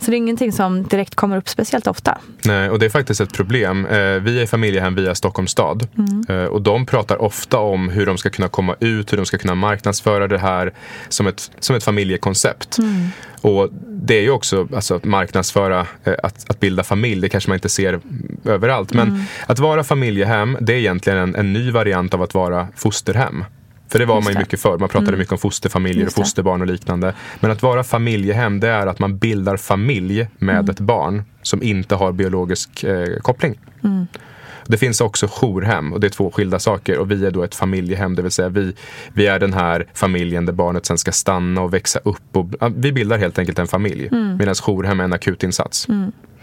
Så 0.00 0.10
det 0.10 0.16
är 0.16 0.18
ingenting 0.18 0.52
som 0.52 0.82
direkt 0.82 1.14
kommer 1.14 1.36
upp 1.36 1.48
speciellt 1.48 1.86
ofta. 1.86 2.18
Nej, 2.44 2.70
och 2.70 2.78
det 2.78 2.86
är 2.86 2.90
faktiskt 2.90 3.20
ett 3.20 3.32
problem. 3.32 3.86
Eh, 3.86 3.98
vi 3.98 4.42
är 4.42 4.46
familjehem 4.46 4.94
via 4.94 5.14
Stockholms 5.14 5.50
stad. 5.50 5.86
Eh, 6.28 6.44
och 6.44 6.62
de 6.62 6.86
pratar 6.86 7.22
ofta 7.22 7.58
om 7.58 7.88
hur 7.88 8.06
de 8.06 8.18
ska 8.18 8.30
kunna 8.30 8.48
komma 8.48 8.76
ut, 8.80 9.12
hur 9.12 9.16
de 9.16 9.26
ska 9.26 9.38
kunna 9.38 9.54
marknadsföra 9.54 10.28
det 10.28 10.38
här 10.38 10.72
som 11.08 11.26
ett, 11.26 11.50
som 11.60 11.76
ett 11.76 11.84
familjekoncept. 11.84 12.78
Och 13.40 13.68
det 13.86 14.14
är 14.14 14.22
ju 14.22 14.30
också 14.30 14.68
alltså, 14.74 14.94
att 14.94 15.04
marknadsföra, 15.04 15.86
eh, 16.04 16.14
att, 16.22 16.50
att 16.50 16.60
bilda 16.60 16.84
familj, 16.84 17.20
det 17.20 17.28
kanske 17.28 17.50
man 17.50 17.56
inte 17.56 17.68
ser 17.68 18.00
överallt. 18.44 18.92
Men 18.94 19.24
att 19.46 19.58
vara 19.58 19.84
familjehem, 19.84 20.58
det 20.60 20.72
är 20.72 20.78
egentligen 20.78 21.18
en, 21.18 21.34
en 21.34 21.52
ny 21.52 21.70
variant 21.70 22.14
av 22.14 22.22
att 22.22 22.34
vara 22.34 22.68
fosterhem. 22.76 23.44
För 23.88 23.98
det 23.98 24.04
var 24.04 24.16
Just 24.16 24.24
man 24.24 24.32
ju 24.32 24.34
det. 24.34 24.40
mycket 24.40 24.60
förr. 24.60 24.78
Man 24.78 24.88
pratade 24.88 25.16
mycket 25.16 25.32
om 25.32 25.38
fosterfamiljer 25.38 26.04
Just 26.04 26.18
och 26.18 26.24
fosterbarn 26.24 26.60
och 26.60 26.66
liknande. 26.66 27.14
Men 27.40 27.50
att 27.50 27.62
vara 27.62 27.84
familjehem, 27.84 28.60
det 28.60 28.68
är 28.68 28.86
att 28.86 28.98
man 28.98 29.18
bildar 29.18 29.56
familj 29.56 30.28
med 30.38 30.70
ett 30.70 30.80
barn 30.80 31.22
som 31.42 31.62
inte 31.62 31.94
har 31.94 32.12
biologisk 32.12 32.84
eh, 32.84 33.16
koppling. 33.22 33.58
Det 34.66 34.76
finns 34.76 35.00
också 35.00 35.28
jourhem 35.30 35.92
och 35.92 36.00
det 36.00 36.06
är 36.06 36.10
två 36.10 36.30
skilda 36.30 36.58
saker 36.58 36.98
och 36.98 37.10
vi 37.10 37.26
är 37.26 37.30
då 37.30 37.42
ett 37.42 37.54
familjehem, 37.54 38.14
det 38.14 38.22
vill 38.22 38.30
säga 38.30 38.48
vi, 38.48 38.74
vi 39.12 39.26
är 39.26 39.38
den 39.38 39.52
här 39.52 39.86
familjen 39.94 40.46
där 40.46 40.52
barnet 40.52 40.86
sen 40.86 40.98
ska 40.98 41.12
stanna 41.12 41.62
och 41.62 41.74
växa 41.74 41.98
upp. 41.98 42.36
Och, 42.36 42.46
vi 42.76 42.92
bildar 42.92 43.18
helt 43.18 43.38
enkelt 43.38 43.58
en 43.58 43.66
familj 43.66 44.08
medan 44.38 44.54
jourhem 44.54 45.00
är 45.00 45.04
en 45.04 45.12
akutinsats. 45.12 45.86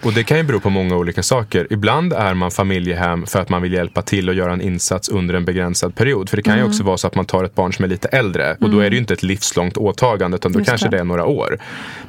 Och 0.03 0.13
det 0.13 0.23
kan 0.23 0.37
ju 0.37 0.43
bero 0.43 0.59
på 0.59 0.69
många 0.69 0.95
olika 0.97 1.23
saker. 1.23 1.67
Ibland 1.69 2.13
är 2.13 2.33
man 2.33 2.51
familjehem 2.51 3.25
för 3.25 3.39
att 3.39 3.49
man 3.49 3.61
vill 3.61 3.73
hjälpa 3.73 4.01
till 4.01 4.29
och 4.29 4.35
göra 4.35 4.53
en 4.53 4.61
insats 4.61 5.09
under 5.09 5.33
en 5.33 5.45
begränsad 5.45 5.95
period. 5.95 6.29
För 6.29 6.37
det 6.37 6.43
kan 6.43 6.53
Mm. 6.53 6.65
ju 6.65 6.69
också 6.69 6.83
vara 6.83 6.97
så 6.97 7.07
att 7.07 7.15
man 7.15 7.25
tar 7.25 7.43
ett 7.43 7.55
barn 7.55 7.73
som 7.73 7.85
är 7.85 7.89
lite 7.89 8.07
äldre 8.07 8.57
och 8.61 8.69
då 8.69 8.79
är 8.79 8.89
det 8.89 8.95
ju 8.95 9.01
inte 9.01 9.13
ett 9.13 9.23
livslångt 9.23 9.77
åtagande 9.77 10.35
utan 10.35 10.51
då 10.51 10.59
Just 10.59 10.69
kanske 10.69 10.87
det. 10.87 10.97
det 10.97 10.99
är 11.01 11.03
några 11.03 11.25
år. 11.25 11.57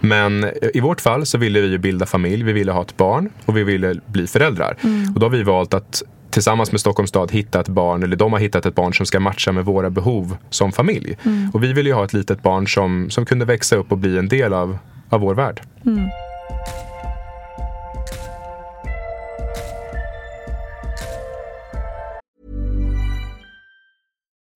Men 0.01 0.51
i 0.75 0.81
vårt 0.81 1.01
fall 1.01 1.27
så 1.27 1.39
ville 1.39 1.61
vi 1.61 1.69
ju 1.69 1.79
bilda 1.79 2.07
familj, 2.07 2.43
vi 2.43 2.53
ville 2.53 2.73
ha 2.73 2.83
ett 2.83 2.97
barn 2.97 3.31
och 3.45 3.57
vi 3.57 3.65
ville 3.65 3.95
bli 4.07 4.27
föräldrar. 4.27 4.77
Mm. 4.83 5.15
Och 5.15 5.21
då 5.21 5.27
har 5.27 5.31
vi 5.31 5.43
valt 5.43 5.75
att 5.75 6.03
tillsammans 6.31 6.73
med 6.73 6.81
Stockholms 6.81 7.09
stad 7.11 7.33
hitta 7.33 7.61
ett 7.61 7.69
barn, 7.69 8.03
eller 8.03 8.17
de 8.17 8.33
har 8.33 8.41
hittat 8.41 8.67
ett 8.67 8.75
barn 8.75 8.95
som 8.95 9.07
ska 9.07 9.21
matcha 9.21 9.53
med 9.53 9.65
våra 9.65 9.91
behov 9.91 10.37
som 10.51 10.73
familj. 10.73 11.17
Mm. 11.25 11.51
Och 11.55 11.63
vi 11.65 11.73
vill 11.73 11.87
ju 11.87 11.93
ha 11.93 12.05
ett 12.05 12.13
litet 12.13 12.43
barn 12.43 12.69
som, 12.69 13.11
som 13.11 13.27
kunde 13.27 13.45
växa 13.45 13.77
upp 13.77 13.93
och 13.93 13.99
bli 13.99 14.19
en 14.19 14.29
del 14.29 14.53
av, 14.53 14.79
av 15.09 15.21
vår 15.21 15.35
värld. 15.35 15.61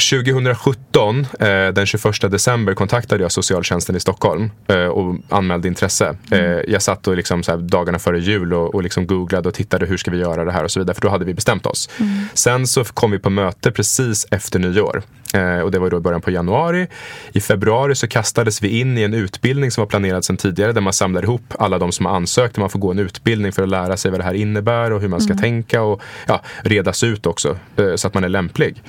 2017, 0.00 1.26
eh, 1.40 1.68
den 1.68 1.86
21 1.86 2.30
december, 2.30 2.74
kontaktade 2.74 3.22
jag 3.22 3.32
socialtjänsten 3.32 3.96
i 3.96 4.00
Stockholm 4.00 4.50
eh, 4.68 4.84
och 4.84 5.16
anmälde 5.28 5.68
intresse. 5.68 6.16
Eh, 6.30 6.40
jag 6.68 6.82
satt 6.82 7.08
och 7.08 7.16
liksom 7.16 7.42
så 7.42 7.50
här, 7.50 7.58
dagarna 7.58 7.98
före 7.98 8.20
jul 8.20 8.54
och, 8.54 8.74
och 8.74 8.82
liksom 8.82 9.06
googlade 9.06 9.48
och 9.48 9.54
tittade 9.54 9.86
hur 9.86 9.96
ska 9.96 10.10
vi 10.10 10.18
göra 10.18 10.44
det 10.44 10.52
här 10.52 10.64
och 10.64 10.70
så 10.70 10.80
vidare. 10.80 10.94
För 10.94 11.02
då 11.02 11.08
hade 11.08 11.24
vi 11.24 11.34
bestämt 11.34 11.66
oss. 11.66 11.90
Sen 12.34 12.66
så 12.66 12.84
kom 12.84 13.10
vi 13.10 13.18
på 13.18 13.30
möte 13.30 13.72
precis 13.72 14.26
efter 14.30 14.58
nyår. 14.58 15.02
Eh, 15.34 15.60
och 15.60 15.70
det 15.70 15.78
var 15.78 15.90
då 15.90 15.96
i 15.96 16.00
början 16.00 16.20
på 16.20 16.30
januari. 16.30 16.86
I 17.32 17.40
februari 17.40 17.94
så 17.94 18.08
kastades 18.08 18.62
vi 18.62 18.80
in 18.80 18.98
i 18.98 19.02
en 19.02 19.14
utbildning 19.14 19.70
som 19.70 19.82
var 19.82 19.86
planerad 19.86 20.24
sedan 20.24 20.36
tidigare 20.36 20.72
där 20.72 20.80
man 20.80 20.92
samlar 20.92 21.22
ihop 21.22 21.54
alla 21.58 21.78
de 21.78 21.92
som 21.92 22.06
har 22.06 22.16
ansökt. 22.16 22.56
Man 22.56 22.70
får 22.70 22.78
gå 22.78 22.90
en 22.90 22.98
utbildning 22.98 23.52
för 23.52 23.62
att 23.62 23.68
lära 23.68 23.96
sig 23.96 24.10
vad 24.10 24.20
det 24.20 24.24
här 24.24 24.34
innebär 24.34 24.92
och 24.92 25.00
hur 25.00 25.08
man 25.08 25.20
ska 25.20 25.34
tänka 25.34 25.82
och 25.82 26.02
ja, 26.26 26.40
redas 26.62 27.04
ut 27.04 27.26
också 27.26 27.56
eh, 27.76 27.94
så 27.94 28.06
att 28.06 28.14
man 28.14 28.24
är 28.24 28.28
lämplig. 28.28 28.82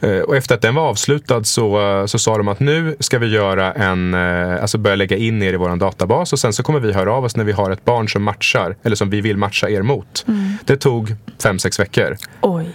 Eh, 0.00 0.18
och 0.18 0.36
efter 0.36 0.54
att 0.54 0.62
den 0.62 0.74
var 0.74 0.82
avslutad 0.82 1.44
så, 1.44 2.04
så 2.06 2.18
sa 2.18 2.38
de 2.38 2.48
att 2.48 2.60
nu 2.60 2.96
ska 3.00 3.18
vi 3.18 3.26
göra 3.26 3.72
en, 3.72 4.14
alltså 4.14 4.78
börja 4.78 4.96
lägga 4.96 5.16
in 5.16 5.42
er 5.42 5.52
i 5.52 5.56
vår 5.56 5.76
databas 5.76 6.32
och 6.32 6.38
sen 6.38 6.52
så 6.52 6.62
kommer 6.62 6.80
vi 6.80 6.92
höra 6.92 7.12
av 7.12 7.24
oss 7.24 7.36
när 7.36 7.44
vi 7.44 7.52
har 7.52 7.70
ett 7.70 7.84
barn 7.84 8.08
som 8.08 8.22
matchar, 8.22 8.76
eller 8.82 8.96
som 8.96 9.10
vi 9.10 9.20
vill 9.20 9.36
matcha 9.36 9.68
er 9.68 9.82
mot. 9.82 10.26
Det 10.64 10.76
tog 10.76 11.14
fem, 11.42 11.58
sex 11.58 11.80
veckor. 11.80 12.16
Oj. 12.40 12.66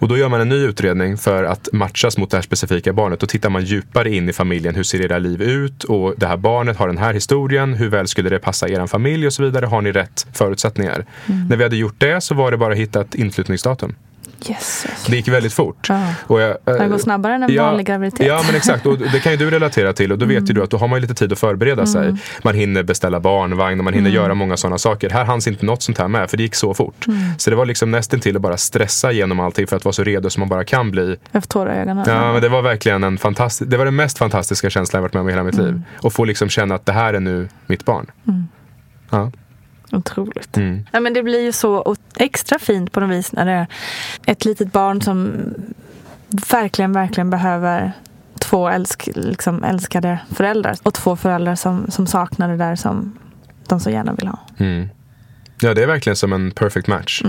Och 0.00 0.08
då 0.08 0.16
gör 0.16 0.28
man 0.28 0.40
en 0.40 0.48
ny 0.48 0.56
utredning 0.56 1.16
för 1.16 1.44
att 1.44 1.68
matchas 1.72 2.18
mot 2.18 2.30
det 2.30 2.36
här 2.36 2.42
specifika 2.42 2.92
barnet. 2.92 3.20
Då 3.20 3.26
tittar 3.26 3.50
man 3.50 3.64
djupare 3.64 4.14
in 4.14 4.28
i 4.28 4.32
familjen. 4.32 4.74
Hur 4.74 4.82
ser 4.82 5.00
era 5.00 5.18
liv 5.18 5.42
ut? 5.42 5.84
Och 5.84 6.14
det 6.16 6.26
här 6.26 6.36
barnet 6.36 6.76
har 6.76 6.86
den 6.88 6.98
här 6.98 7.14
historien. 7.14 7.74
Hur 7.74 7.88
väl 7.88 8.08
skulle 8.08 8.28
det 8.28 8.38
passa 8.38 8.68
er 8.68 8.86
familj 8.86 9.26
och 9.26 9.32
så 9.32 9.42
vidare? 9.42 9.66
Har 9.66 9.82
ni 9.82 9.92
rätt 9.92 10.26
förutsättningar? 10.32 11.04
När 11.48 11.56
vi 11.56 11.62
hade 11.62 11.76
gjort 11.76 11.94
det 11.98 12.20
så 12.20 12.34
var 12.34 12.50
det 12.50 12.56
bara 12.56 12.72
att 12.72 12.78
hitta 12.78 13.00
ett 13.00 13.14
inflyttningsdatum. 13.14 13.94
Jesus. 14.40 15.06
Det 15.06 15.16
gick 15.16 15.28
väldigt 15.28 15.52
fort. 15.52 15.86
Ja. 15.88 16.14
Och 16.26 16.40
jag, 16.40 16.50
eh, 16.50 16.56
Det 16.64 16.88
går 16.88 16.98
snabbare 16.98 17.34
än 17.34 17.42
en 17.42 17.56
vanlig 17.56 17.86
graviditet. 17.86 18.26
Ja, 18.26 18.42
men 18.46 18.54
exakt. 18.54 18.86
Och 18.86 18.98
det 18.98 19.20
kan 19.20 19.32
ju 19.32 19.38
du 19.38 19.50
relatera 19.50 19.92
till. 19.92 20.12
Och 20.12 20.18
då 20.18 20.26
vet 20.26 20.50
ju 20.50 20.54
du 20.54 20.62
att 20.62 20.70
då 20.70 20.76
har 20.76 20.88
man 20.88 21.00
lite 21.00 21.14
tid 21.14 21.32
att 21.32 21.38
förbereda 21.38 21.86
sig. 21.86 22.16
Man 22.42 22.54
hinner 22.54 22.82
beställa 22.82 23.20
barnvagn 23.20 23.80
och 23.80 23.84
man 23.84 23.94
hinner 23.94 24.10
göra 24.10 24.34
många 24.34 24.56
sådana 24.56 24.78
saker. 24.78 25.10
Här 25.10 25.24
hanns 25.24 25.46
inte 25.48 25.66
något 25.66 25.82
sånt 25.82 25.98
här 25.98 26.08
med, 26.08 26.30
för 26.30 26.36
det 26.36 26.42
gick 26.42 26.54
så 26.54 26.74
fort. 26.74 27.06
Så 27.38 27.50
det 27.50 27.56
var 27.56 27.66
liksom 27.66 27.90
nästan 27.90 28.20
till 28.20 28.36
att 28.36 28.42
bara 28.42 28.56
stressa 28.56 29.12
igenom 29.12 29.40
allting 29.40 29.66
för 29.66 29.76
att 29.76 29.84
vara 29.84 29.92
så 29.92 30.04
redo 30.04 30.30
som 30.30 30.40
man 30.40 30.48
bara 30.48 30.64
kan 30.64 30.90
bli. 30.90 31.16
Jag 31.32 31.42
får 31.42 31.48
tårar 31.48 31.74
i 31.74 31.78
ögonen. 31.78 32.04
Ja, 32.08 32.32
men 32.32 32.42
det 32.42 32.48
var 32.48 32.62
verkligen 32.62 33.04
en 33.04 33.18
fantastisk, 33.18 33.70
det 33.70 33.76
var 33.76 33.84
den 33.84 33.96
mest 33.96 34.18
fantastiska 34.18 34.70
känslan 34.70 34.98
jag 34.98 35.02
varit 35.02 35.14
med 35.14 35.20
om 35.20 35.28
i 35.28 35.32
hela 35.32 35.44
mitt 35.44 35.54
liv. 35.58 35.82
Och 36.02 36.12
få 36.12 36.24
liksom 36.24 36.48
känna 36.48 36.74
att 36.74 36.86
det 36.86 36.92
här 36.92 37.14
är 37.14 37.20
nu 37.20 37.48
mitt 37.66 37.84
barn. 37.84 38.06
Ja. 39.10 39.30
Otroligt. 39.92 40.56
Mm. 40.56 40.86
Ja, 40.92 41.00
men 41.00 41.14
det 41.14 41.22
blir 41.22 41.40
ju 41.44 41.52
så 41.52 41.96
extra 42.16 42.58
fint 42.58 42.92
på 42.92 43.00
något 43.00 43.10
vis 43.10 43.32
när 43.32 43.44
det 43.46 43.52
är 43.52 43.66
ett 44.26 44.44
litet 44.44 44.72
barn 44.72 45.02
som 45.02 45.32
verkligen, 46.50 46.92
verkligen 46.92 47.30
behöver 47.30 47.92
två 48.38 48.68
älsk, 48.68 49.08
liksom, 49.14 49.64
älskade 49.64 50.18
föräldrar. 50.34 50.76
Och 50.82 50.94
två 50.94 51.16
föräldrar 51.16 51.54
som, 51.54 51.90
som 51.90 52.06
saknar 52.06 52.48
det 52.48 52.56
där 52.56 52.76
som 52.76 53.18
de 53.66 53.80
så 53.80 53.90
gärna 53.90 54.12
vill 54.12 54.28
ha. 54.28 54.38
Mm. 54.58 54.88
ja, 55.60 55.74
det 55.74 55.82
är 55.82 55.86
verkligen 55.86 56.16
som 56.16 56.32
en 56.32 56.50
perfect 56.50 56.86
match. 56.86 57.22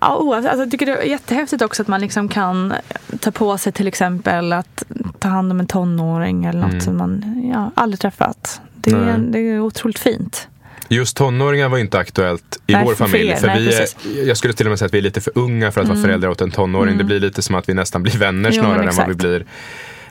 Ja, 0.00 0.16
oavsett, 0.16 0.50
alltså, 0.50 0.62
jag 0.64 0.70
tycker 0.70 0.86
det 0.86 0.92
är 0.96 1.02
jättehäftigt 1.02 1.62
också 1.62 1.82
att 1.82 1.88
man 1.88 2.00
liksom 2.00 2.28
kan 2.28 2.74
ta 3.20 3.30
på 3.30 3.58
sig 3.58 3.72
till 3.72 3.88
exempel 3.88 4.52
att 4.52 4.82
ta 5.18 5.28
hand 5.28 5.52
om 5.52 5.60
en 5.60 5.66
tonåring 5.66 6.44
eller 6.44 6.60
något 6.60 6.70
Mm. 6.70 6.80
som 6.80 6.96
man 6.96 7.42
ja, 7.54 7.70
aldrig 7.74 8.00
träffat. 8.00 8.60
Det 8.74 8.90
är, 8.90 9.18
det 9.18 9.38
är 9.38 9.60
otroligt 9.60 9.98
fint. 9.98 10.48
Just 10.92 11.16
tonåringar 11.16 11.68
var 11.68 11.78
inte 11.78 11.98
aktuellt 11.98 12.60
i 12.66 12.72
Nej, 12.72 12.84
vår 12.84 12.94
familj. 12.94 13.36
För 13.36 13.46
Nej, 13.46 13.58
vi. 13.58 13.74
Mm. 13.74 13.84
är, 14.24 14.28
jag 14.28 14.36
skulle 14.36 14.54
till 14.54 14.66
och 14.66 14.70
med 14.70 14.78
säga 14.78 14.86
att 14.86 14.94
vi 14.94 14.98
är 14.98 15.02
lite 15.02 15.20
för 15.20 15.38
unga 15.38 15.72
för 15.72 15.80
att 15.80 15.88
vara 15.88 15.98
föräldrar 15.98 16.28
åt 16.28 16.40
en 16.40 16.50
tonåring. 16.50 16.98
Det 16.98 17.04
blir 17.04 17.20
lite 17.20 17.42
som 17.42 17.54
att 17.54 17.68
vi 17.68 17.74
nästan 17.74 18.02
blir 18.02 18.18
vänner 18.18 18.50
Jo, 18.52 18.62
snarare 18.62 18.88
än 18.88 18.96
vad, 18.96 19.08
vi 19.08 19.14
blir, 19.14 19.44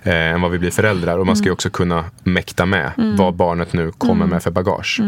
eh, 0.03 0.13
än 0.13 0.41
vad 0.41 0.51
vi 0.51 0.59
blir 0.59 0.71
föräldrar. 0.71 1.17
Och 1.17 1.25
man 1.25 1.35
ska 1.35 1.45
ju 1.45 1.51
också 1.51 1.69
kunna 1.69 2.05
mäkta 2.23 2.65
med 2.65 2.91
vad 3.17 3.33
barnet 3.33 3.73
nu 3.73 3.91
kommer 3.91 4.25
med 4.25 4.43
för 4.43 4.51
bagage. 4.51 5.01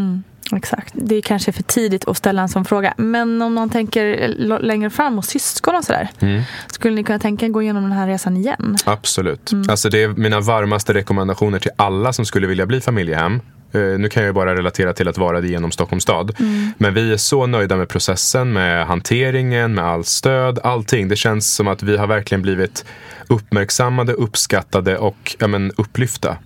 Exakt. 0.55 0.93
Det 0.93 1.15
är 1.15 1.21
kanske 1.21 1.51
för 1.51 1.63
tidigt 1.63 2.07
att 2.07 2.17
ställa 2.17 2.41
en 2.41 2.49
sån 2.49 2.65
fråga. 2.65 2.93
Men 2.97 3.41
om 3.41 3.53
man 3.53 3.69
tänker 3.69 4.27
längre 4.59 4.89
fram 4.89 5.17
och 5.17 5.25
syskon 5.25 5.75
och 5.75 5.83
sådär. 5.83 6.09
Mm. 6.19 6.41
Skulle 6.67 6.95
ni 6.95 7.03
kunna 7.03 7.19
tänka 7.19 7.47
gå 7.47 7.61
igenom 7.61 7.83
den 7.83 7.91
här 7.91 8.07
resan 8.07 8.37
igen? 8.37 8.77
Absolut. 8.85 9.51
Alltså 9.67 9.89
det 9.89 10.03
är 10.03 10.07
mina 10.07 10.39
varmaste 10.39 10.93
rekommendationer 10.93 11.59
till 11.59 11.71
alla 11.75 12.13
som 12.13 12.25
skulle 12.25 12.47
vilja 12.47 12.65
bli 12.65 12.81
familjehem. 12.81 13.41
Eh, 13.73 13.81
nu 13.81 14.09
kan 14.09 14.23
jag 14.23 14.29
ju 14.29 14.33
bara 14.33 14.55
relatera 14.55 14.93
till 14.93 15.07
att 15.07 15.17
vara 15.17 15.41
det 15.41 15.47
genom 15.47 15.71
Stockholms 15.71 16.03
stad. 16.03 16.35
Men 16.77 16.93
vi 16.93 17.13
är 17.13 17.17
så 17.17 17.45
nöjda 17.45 17.77
med 17.77 17.89
processen, 17.89 18.53
med 18.53 18.87
hanteringen, 18.87 19.73
med 19.73 19.85
all 19.85 20.03
stöd, 20.03 20.59
allting. 20.63 21.07
Det 21.07 21.15
känns 21.15 21.55
som 21.55 21.67
att 21.67 21.83
vi 21.83 21.97
har 21.97 22.07
verkligen 22.07 22.41
blivit 22.41 22.85
uppmärksammade, 23.27 24.13
uppskattade 24.13 24.97
och 24.97 25.35
ja, 25.39 25.47
men, 25.47 25.71
upplyfta. 25.77 26.37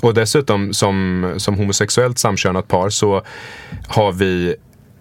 Och 0.00 0.14
dessutom 0.14 0.74
som, 0.74 1.34
som 1.36 1.54
homosexuellt 1.54 2.18
samkönat 2.18 2.68
par 2.68 2.90
så 2.90 3.22
har 3.86 4.12
vi 4.12 4.56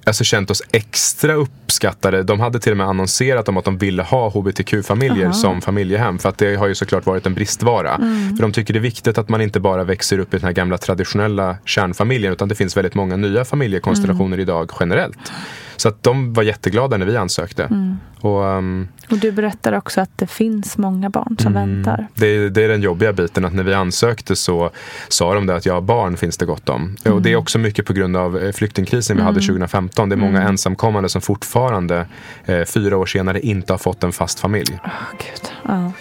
alltså, 0.07 0.23
känt 0.23 0.51
oss 0.51 0.61
extra 0.71 1.33
uppskattade. 1.33 2.23
De 2.23 2.39
hade 2.39 2.59
till 2.59 2.71
och 2.71 2.77
med 2.77 2.87
annonserat 2.87 3.49
om 3.49 3.57
att 3.57 3.65
de 3.65 3.77
ville 3.77 4.03
ha 4.03 4.29
hbtq-familjer 4.29 5.31
som 5.31 5.61
familjehem. 5.61 6.19
För 6.19 6.29
att 6.29 6.37
det 6.37 6.55
har 6.55 6.67
ju 6.67 6.75
såklart 6.75 7.05
varit 7.05 7.25
en 7.25 7.33
bristvara. 7.33 7.95
Mm. 7.95 8.35
För 8.35 8.41
de 8.41 8.51
tycker 8.51 8.73
det 8.73 8.79
är 8.79 8.81
viktigt 8.81 9.17
att 9.17 9.29
man 9.29 9.41
inte 9.41 9.59
bara 9.59 9.83
växer 9.83 10.19
upp 10.19 10.33
i 10.33 10.37
den 10.37 10.45
här 10.45 10.51
gamla 10.53 10.77
traditionella 10.77 11.57
kärnfamiljen. 11.65 12.33
Utan 12.33 12.47
det 12.47 12.55
finns 12.55 12.77
väldigt 12.77 12.95
många 12.95 13.15
nya 13.17 13.45
familjekonstellationer 13.45 14.27
Mm. 14.37 14.39
idag 14.39 14.71
generellt. 14.79 15.31
Så 15.77 15.87
att 15.89 16.03
de 16.03 16.33
var 16.33 16.43
jätteglada 16.43 16.97
när 16.97 17.05
vi 17.05 17.17
ansökte. 17.17 17.63
Mm. 17.63 17.97
Och, 18.21 18.45
ehm, 18.47 18.87
Och 19.11 19.17
du 19.17 19.31
berättar 19.31 19.73
också 19.73 20.01
att 20.01 20.09
det 20.15 20.27
finns 20.27 20.77
många 20.77 21.09
barn 21.09 21.35
som 21.39 21.55
Mm. 21.57 21.75
väntar. 21.75 22.07
det, 22.15 22.27
är- 22.27 22.49
det 22.49 22.63
är 22.63 22.67
den 22.69 22.81
jobbiga 22.81 23.13
biten 23.13 23.45
att 23.45 23.53
när 23.53 23.63
vi 23.63 23.73
ansökte 23.73 24.35
så 24.35 24.69
sa 25.07 25.33
de 25.33 25.49
att 25.49 25.65
ja, 25.65 25.81
barn 25.81 26.17
finns 26.17 26.37
det 26.37 26.45
gott 26.45 26.69
om. 26.69 26.95
Och 27.01 27.07
Mm. 27.07 27.23
det 27.23 27.31
är 27.31 27.35
också 27.35 27.59
mycket 27.59 27.85
på 27.85 27.93
grund 27.93 28.17
av 28.17 28.37
eh, 28.37 28.51
flyktingkrisen 28.51 29.17
vi 29.17 29.23
hade 29.23 29.39
2015. 29.41 30.09
Det 30.09 30.15
är 30.15 30.17
många 30.17 30.41
ensamkommande 30.41 31.09
som 31.09 31.21
fortfarande 31.21 32.05
eh, 32.45 32.63
fyra 32.65 32.97
år 32.97 33.05
senare 33.05 33.39
inte 33.39 33.73
har 33.73 33.77
fått 33.77 34.03
en 34.03 34.11
fast 34.11 34.39
familj. 34.39 34.79
Åh, 34.85 34.91
Gud. 35.11 35.51
Ja. 35.67 35.91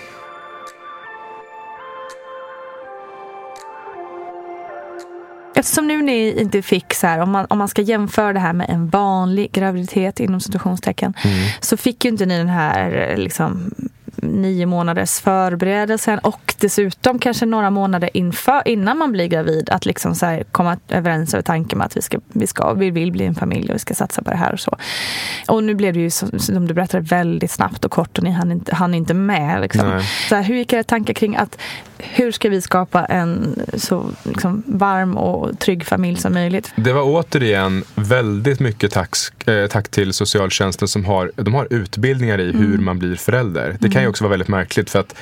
Eftersom 5.59 5.87
nu 5.87 6.03
ni 6.03 6.41
inte 6.41 6.63
fick 6.63 6.95
så 6.95 7.07
här, 7.07 7.19
om 7.19 7.31
man, 7.31 7.47
om 7.51 7.59
man 7.59 7.69
ska 7.69 7.83
jämföra 7.83 8.33
det 8.33 8.41
här 8.41 8.53
med 8.53 8.71
en 8.71 8.89
vanlig 8.89 9.53
graviditet 9.53 10.21
inom 10.21 10.41
situationstecken 10.41 11.15
så 11.61 11.77
fick 11.77 12.05
ju 12.05 12.11
inte 12.11 12.27
ni 12.27 12.39
den 12.39 12.49
här 12.49 13.15
liksom 13.17 13.75
nio 14.23 14.67
månaders 14.67 15.21
förberedelsen 15.21 16.19
och 16.19 16.55
dessutom 16.59 17.19
kanske 17.19 17.47
några 17.47 17.71
månader 17.71 18.11
inför, 18.15 18.69
innan 18.69 18.99
man 18.99 19.13
blir 19.13 19.27
gravid 19.27 19.71
att 19.71 19.87
liksom 19.87 20.15
så 20.15 20.43
komma 20.53 20.77
överens 20.89 21.35
över 21.35 21.43
tanken 21.43 21.79
med 21.79 21.87
att 21.87 21.97
vi, 21.97 22.03
ska, 22.03 22.19
vi, 22.29 22.47
ska, 22.47 22.73
vi 22.73 22.91
vill 22.91 23.13
bli 23.13 23.25
en 23.25 23.35
familj 23.35 23.69
och 23.69 23.75
vi 23.75 23.79
ska 23.79 23.95
satsa 23.95 24.23
på 24.23 24.31
det 24.31 24.37
här 24.37 24.53
och 24.53 24.61
så. 24.61 24.77
Och 25.49 25.65
nu 25.65 25.75
blev 25.75 25.95
det 25.95 26.01
ju 26.01 26.11
som, 26.11 26.67
du 26.67 26.75
berättade 26.75 27.03
väldigt 27.03 27.51
snabbt 27.51 27.85
och 27.85 27.91
kort 27.91 28.19
och 28.19 28.25
ni 28.25 28.31
hann 28.31 28.53
inte, 28.53 28.75
hann 28.75 28.95
inte 28.95 29.15
med. 29.15 29.61
Liksom. 29.61 30.01
Så 30.29 30.35
här, 30.35 30.43
hur 30.43 30.55
gick 30.57 30.73
era 30.73 30.85
tankar 30.85 31.15
kring 31.15 31.37
att 31.37 31.59
hur 31.99 32.33
ska 32.33 32.49
vi 32.49 32.63
skapa 32.63 33.05
en 33.05 33.61
så 33.75 34.11
liksom, 34.23 34.63
varm 34.67 35.17
och 35.17 35.59
trygg 35.59 35.87
familj 35.87 36.17
som 36.17 36.33
möjligt? 36.33 36.73
Det 36.77 36.93
var 36.93 37.03
återigen 37.03 37.85
väldigt 37.95 38.61
mycket 38.61 38.93
tack, 38.93 39.17
eh, 39.49 39.67
tack 39.67 39.89
till 39.89 40.13
socialtjänsten 40.13 40.89
som 40.89 41.05
har, 41.05 41.33
de 41.37 41.55
har 41.55 41.69
utbildningar 41.71 42.41
i 42.41 42.47
Mm. 42.51 42.63
hur 42.63 42.79
man 42.79 42.99
blir 42.99 43.17
förälder. 43.17 43.77
Det 43.81 43.91
kan 43.91 44.03
ju 44.03 44.09
också 44.17 44.25
vara 44.25 44.31
väldigt 44.31 44.49
märkligt 44.49 44.91
för 44.91 44.99
att 45.01 45.15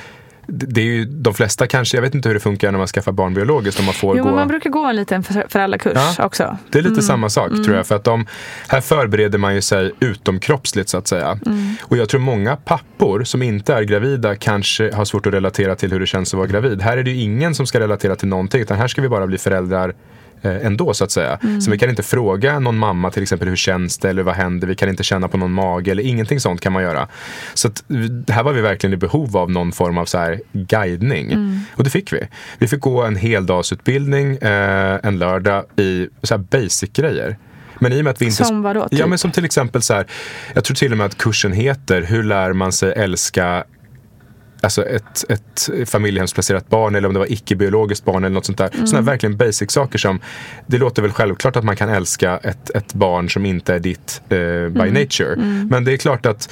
det 0.47 0.81
är 0.81 0.85
ju 0.85 1.05
de 1.05 1.33
flesta 1.33 1.67
kanske, 1.67 1.97
jag 1.97 2.01
vet 2.01 2.15
inte 2.15 2.29
hur 2.29 2.33
det 2.33 2.39
funkar 2.39 2.71
när 2.71 2.77
man 2.77 2.87
skaffar 2.87 3.11
barn 3.11 3.33
biologiskt. 3.33 3.79
Om 3.79 3.85
man 3.85 3.93
får 3.93 4.17
Jo, 4.17 4.23
gå... 4.23 4.31
man 4.35 4.47
brukar 4.47 4.69
gå 4.69 4.85
en 4.85 4.95
liten 4.95 5.23
för- 5.23 5.45
föräldrakurs 5.49 5.93
Ja. 6.17 6.25
också. 6.25 6.57
Det 6.71 6.79
är 6.79 6.83
lite 6.83 7.01
samma 7.01 7.29
sak 7.29 7.51
tror 7.65 7.75
jag. 7.75 7.87
För 7.87 7.95
att 7.95 8.03
de, 8.03 8.25
här 8.67 8.81
förbereder 8.81 9.37
man 9.37 9.55
ju 9.55 9.61
sig 9.61 9.91
utomkroppsligt 9.99 10.89
så 10.89 10.97
att 10.97 11.07
säga. 11.07 11.39
Och 11.81 11.97
jag 11.97 12.09
tror 12.09 12.19
många 12.21 12.55
pappor 12.55 13.23
som 13.23 13.41
inte 13.41 13.73
är 13.73 13.81
gravida 13.83 14.35
kanske 14.35 14.95
har 14.95 15.05
svårt 15.05 15.25
att 15.27 15.33
relatera 15.33 15.75
till 15.75 15.91
hur 15.91 15.99
det 15.99 16.05
känns 16.07 16.33
att 16.33 16.37
vara 16.37 16.47
gravid. 16.47 16.81
Här 16.81 16.97
är 16.97 17.03
det 17.03 17.11
ju 17.11 17.21
ingen 17.21 17.55
som 17.55 17.67
ska 17.67 17.79
relatera 17.79 18.15
till 18.15 18.27
någonting 18.27 18.61
utan 18.61 18.77
här 18.77 18.87
ska 18.87 19.01
vi 19.01 19.09
bara 19.09 19.27
bli 19.27 19.37
föräldrar 19.37 19.93
ändå 20.41 20.93
så 20.93 21.03
att 21.03 21.11
säga. 21.11 21.39
Så 21.61 21.71
vi 21.71 21.77
kan 21.77 21.89
inte 21.89 22.03
fråga 22.03 22.59
någon 22.59 22.77
mamma 22.77 23.11
till 23.11 23.23
exempel 23.23 23.47
hur 23.49 23.55
känns 23.55 23.97
det 23.97 24.09
eller 24.09 24.23
vad 24.23 24.35
händer? 24.35 24.67
Vi 24.67 24.75
kan 24.75 24.89
inte 24.89 25.03
känna 25.03 25.27
på 25.27 25.37
någon 25.37 25.51
mage 25.51 25.91
eller 25.91 26.03
ingenting 26.03 26.39
sånt 26.39 26.61
kan 26.61 26.73
man 26.73 26.83
göra. 26.83 27.07
Så 27.53 27.67
att, 27.67 27.83
vi- 27.87 28.23
här 28.33 28.43
var 28.43 28.53
vi 28.53 28.61
verkligen 28.61 28.93
i 28.93 28.97
behov 28.97 29.37
av 29.37 29.51
någon 29.51 29.71
form 29.71 29.97
av 29.97 30.05
så 30.05 30.17
här 30.17 30.41
guidning. 30.53 31.59
Och 31.75 31.83
det 31.83 31.89
fick 31.89 32.13
vi. 32.13 32.27
Vi 32.57 32.67
fick 32.67 32.79
gå 32.81 33.03
en 33.03 33.15
heldagsutbildning 33.15 34.37
eh, 34.37 34.99
en 35.03 35.17
lördag 35.19 35.63
i 35.77 36.07
så 36.23 36.37
basic 36.37 36.89
grejer. 36.93 37.37
Men 37.79 37.93
i 37.93 37.99
och 37.99 38.03
med 38.03 38.11
att 38.11 38.21
vi 38.21 38.25
inte... 38.25 38.45
Som 38.45 38.61
vadå, 38.61 38.87
Ja 38.91 38.97
typ? 38.97 39.07
men 39.07 39.17
som 39.17 39.31
till 39.31 39.45
exempel 39.45 39.81
så 39.81 39.93
här, 39.93 40.05
jag 40.53 40.63
tror 40.63 40.75
till 40.75 40.91
och 40.91 40.97
med 40.97 41.05
att 41.05 41.17
kursen 41.17 41.51
heter 41.51 42.01
Hur 42.01 42.23
lär 42.23 42.53
man 42.53 42.71
sig 42.71 42.93
älska 42.93 43.63
Alltså 44.65 44.85
ett, 44.85 45.25
ett 45.29 45.89
familjehemsplacerat 45.89 46.69
barn 46.69 46.95
eller 46.95 47.07
om 47.07 47.13
det 47.13 47.19
var 47.19 47.31
icke-biologiskt 47.31 48.05
barn 48.05 48.23
eller 48.23 48.33
något 48.33 48.45
sånt 48.45 48.57
där. 48.57 48.69
Mm. 48.73 48.87
Sådana 48.87 49.05
verkligen 49.05 49.37
basic 49.37 49.71
saker 49.71 49.97
som 49.99 50.19
Det 50.67 50.77
låter 50.77 51.01
väl 51.01 51.11
självklart 51.11 51.55
att 51.55 51.63
man 51.63 51.75
kan 51.75 51.89
älska 51.89 52.37
ett, 52.37 52.69
ett 52.69 52.93
barn 52.93 53.29
som 53.29 53.45
inte 53.45 53.73
är 53.73 53.79
ditt 53.79 54.21
eh, 54.29 54.37
by 54.37 54.81
Mm. 54.85 54.93
nature. 54.93 55.35
Men 55.69 55.83
det 55.85 55.93
är 55.93 55.97
klart 55.97 56.25
att 56.25 56.49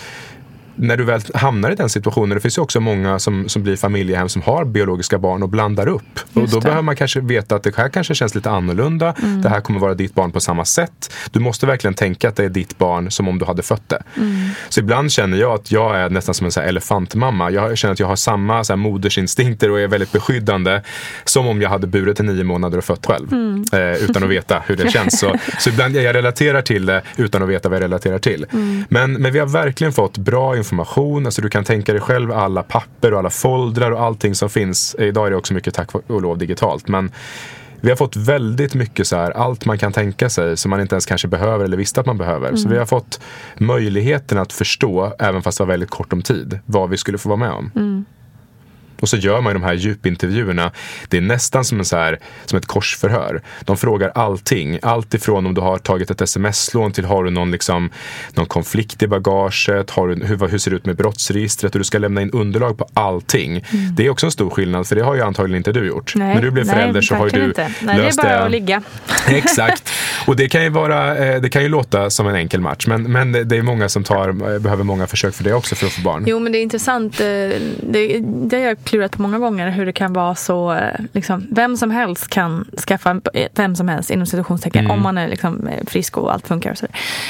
när 0.75 0.97
du 0.97 1.03
väl 1.03 1.21
hamnar 1.33 1.71
i 1.71 1.75
den 1.75 1.89
situationen, 1.89 2.35
det 2.35 2.41
finns 2.41 2.57
ju 2.57 2.61
också 2.61 2.79
många 2.79 3.19
som, 3.19 3.49
som 3.49 3.63
blir 3.63 3.75
familjehem 3.75 4.29
som 4.29 4.41
har 4.41 4.65
biologiska 4.65 5.17
barn 5.17 5.43
och 5.43 5.49
blandar 5.49 5.87
upp. 5.87 6.19
och 6.33 6.41
Just 6.41 6.53
då 6.53 6.59
det. 6.59 6.63
behöver 6.63 6.81
man 6.81 6.95
kanske 6.95 7.19
veta 7.19 7.55
att 7.55 7.63
det 7.63 7.75
här 7.75 7.89
kanske 7.89 8.15
känns 8.15 8.35
lite 8.35 8.49
annorlunda. 8.49 9.15
Mm. 9.23 9.41
Det 9.41 9.49
här 9.49 9.61
kommer 9.61 9.79
vara 9.79 9.93
ditt 9.93 10.13
barn 10.13 10.31
på 10.31 10.39
samma 10.39 10.65
sätt. 10.65 11.13
Du 11.31 11.39
måste 11.39 11.65
verkligen 11.65 11.93
tänka 11.93 12.29
att 12.29 12.35
det 12.35 12.43
är 12.43 12.49
ditt 12.49 12.77
barn 12.77 13.11
som 13.11 13.27
om 13.27 13.39
du 13.39 13.45
hade 13.45 13.63
fött 13.63 13.89
det. 13.89 14.03
Mm. 14.17 14.49
Så 14.69 14.79
ibland 14.79 15.11
känner 15.11 15.37
jag 15.37 15.51
att 15.53 15.71
jag 15.71 15.97
är 15.97 16.09
nästan 16.09 16.35
som 16.35 16.45
en 16.45 16.51
så 16.51 16.61
elefantmamma. 16.61 17.51
Jag 17.51 17.77
känner 17.77 17.93
att 17.93 17.99
jag 17.99 18.07
har 18.07 18.15
samma 18.15 18.63
så 18.63 18.75
modersinstinkter 18.75 19.71
och 19.71 19.79
är 19.79 19.87
väldigt 19.87 20.11
beskyddande. 20.11 20.81
Som 21.23 21.47
om 21.47 21.61
jag 21.61 21.69
hade 21.69 21.87
burit 21.87 22.19
i 22.19 22.23
nio 22.23 22.43
månader 22.43 22.77
och 22.77 22.83
fött 22.83 23.05
själv. 23.05 23.33
Mm. 23.33 23.65
Eh, 23.73 24.03
utan 24.03 24.23
att 24.23 24.29
veta 24.29 24.63
hur 24.67 24.75
det 24.75 24.91
känns. 24.91 25.19
Så, 25.19 25.35
så 25.59 25.69
ibland 25.69 25.95
jag 25.95 26.15
relaterar 26.15 26.61
till 26.61 26.85
det 26.85 27.01
utan 27.17 27.43
att 27.43 27.49
veta 27.49 27.69
vad 27.69 27.75
jag 27.75 27.83
relaterar 27.83 28.19
till. 28.19 28.45
Mm. 28.51 28.85
Men, 28.89 29.13
men 29.13 29.33
vi 29.33 29.39
har 29.39 29.47
verkligen 29.47 29.93
fått 29.93 30.17
bra 30.17 30.55
information. 30.63 31.25
Alltså 31.25 31.41
du 31.41 31.49
kan 31.49 31.63
tänka 31.63 31.91
dig 31.91 32.01
själv 32.01 32.31
alla 32.31 32.63
papper 32.63 33.13
och 33.13 33.19
alla 33.19 33.29
foldrar 33.29 33.91
och 33.91 34.01
allting 34.01 34.35
som 34.35 34.49
finns. 34.49 34.95
Eh, 34.95 35.07
Idag 35.07 35.27
är 35.27 35.31
det 35.31 35.37
också 35.37 35.53
mycket 35.53 35.73
tack 35.73 35.95
och 35.95 36.21
lov 36.21 36.37
digitalt. 36.37 36.87
Men 36.87 37.11
vi 37.81 37.89
har 37.89 37.95
fått 37.95 38.15
väldigt 38.15 38.73
mycket 38.73 39.07
så 39.07 39.15
här, 39.15 39.31
allt 39.31 39.65
man 39.65 39.77
kan 39.77 39.91
tänka 39.91 40.29
sig 40.29 40.57
som 40.57 40.69
man 40.69 40.81
inte 40.81 40.95
ens 40.95 41.05
kanske 41.05 41.27
behöver 41.27 41.65
eller 41.65 41.77
visste 41.77 41.99
att 41.99 42.05
man 42.05 42.17
behöver. 42.17 42.55
Så 42.55 42.69
vi 42.69 42.77
har 42.77 42.85
fått 42.85 43.19
möjligheten 43.57 44.37
att 44.37 44.53
förstå, 44.53 45.13
även 45.19 45.41
fast 45.41 45.57
det 45.57 45.63
var 45.63 45.71
väldigt 45.73 45.89
kort 45.89 46.13
om 46.13 46.21
tid, 46.21 46.59
vad 46.65 46.89
vi 46.89 46.97
skulle 46.97 47.17
få 47.17 47.29
vara 47.29 47.39
med 47.39 47.51
om. 47.51 47.71
Och 49.03 49.09
så 49.09 49.17
gör 49.17 49.41
man 49.41 49.53
ju 49.53 49.59
de 49.59 49.63
här 49.65 49.73
djupintervjuerna. 49.73 50.71
Det 51.07 51.17
är 51.17 51.21
nästan 51.21 51.65
som, 51.65 51.79
en 51.79 51.85
så 51.85 51.97
här, 51.97 52.19
som 52.45 52.57
ett 52.57 52.65
korsförhör. 52.65 53.41
De 53.61 53.77
frågar 53.77 54.11
allting. 54.15 54.79
Allt 54.81 55.13
ifrån 55.13 55.45
om 55.45 55.53
du 55.53 55.61
har 55.61 55.77
tagit 55.77 56.11
ett 56.11 56.21
sms-lån 56.21 56.91
till 56.91 57.05
har 57.05 57.23
du 57.23 57.29
någon, 57.31 57.51
liksom, 57.51 57.89
någon 58.33 58.45
konflikt 58.45 59.03
i 59.03 59.07
bagaget. 59.07 59.89
Har 59.89 60.07
du, 60.07 60.25
hur, 60.25 60.47
hur 60.47 60.57
ser 60.57 60.71
det 60.71 60.77
ut 60.77 60.85
med 60.85 60.95
brottsregistret? 60.95 61.75
Och 61.75 61.79
du 61.79 61.83
ska 61.83 61.97
lämna 61.97 62.21
in 62.21 62.29
underlag 62.31 62.77
på 62.77 62.87
allting. 62.93 63.65
Det 63.95 64.05
är 64.05 64.09
också 64.09 64.25
en 64.25 64.31
stor 64.31 64.49
skillnad 64.49 64.87
för 64.87 64.95
det 64.95 65.03
har 65.03 65.15
ju 65.15 65.21
antagligen 65.21 65.57
inte 65.57 65.71
du 65.71 65.87
gjort. 65.87 66.13
Nej, 66.15 66.35
När 66.35 66.41
du 66.41 66.51
blev 66.51 66.65
nej, 66.65 66.75
förälder 66.75 67.01
så 67.01 67.15
har 67.15 67.25
ju 67.25 67.31
du 67.31 67.45
inte. 67.45 67.71
Nej, 67.81 67.97
löst 67.97 68.21
det 68.21 68.27
är 68.27 68.29
bara 68.29 68.39
det. 68.39 68.45
att 68.45 68.51
ligga. 68.51 68.81
Exakt. 69.27 69.89
Och 70.27 70.35
det 70.35 70.47
kan 70.49 70.63
ju, 70.63 70.69
vara, 70.69 71.17
eh, 71.17 71.41
det 71.41 71.49
kan 71.49 71.63
ju 71.63 71.69
låta 71.69 72.09
som 72.09 72.27
en 72.27 72.35
enkel 72.35 72.61
match. 72.61 72.87
Men, 72.87 73.11
men 73.11 73.31
det 73.31 73.57
är 73.57 73.61
många 73.61 73.89
som 73.89 74.03
tar, 74.03 74.29
eh, 74.53 74.59
behöver 74.59 74.83
många 74.83 75.07
försök 75.07 75.33
för 75.33 75.43
det 75.43 75.53
också 75.53 75.75
för 75.75 75.85
att 75.85 75.93
få 75.93 76.01
barn. 76.01 76.23
Jo, 76.27 76.39
men 76.39 76.51
det 76.51 76.57
är 76.57 76.63
intressant. 76.63 77.19
eh, 77.19 77.25
Det, 77.79 78.19
det 78.23 78.59
jag 78.59 78.77
klurat 78.93 79.11
på 79.11 79.21
många 79.21 79.39
gånger 79.39 79.69
hur 79.69 79.85
det 79.85 79.91
kan 79.93 80.13
vara 80.13 80.35
så. 80.35 80.73
eh, 80.73 80.99
Liksom, 81.13 81.47
vem 81.51 81.77
som 81.77 81.91
helst 81.91 82.27
kan 82.29 82.65
skaffa 82.87 83.21
eh, 83.33 83.47
vem 83.55 83.75
som 83.75 83.87
helst 83.87 84.09
inom 84.09 84.25
situationstecken 84.25 84.91
om 84.91 85.01
man 85.01 85.17
är 85.17 85.27
liksom, 85.27 85.67
eh, 85.67 85.85
frisk 85.87 86.17
och 86.17 86.33
allt 86.33 86.47
funkar. 86.47 86.71
Och 86.71 86.77
så. 86.77 86.87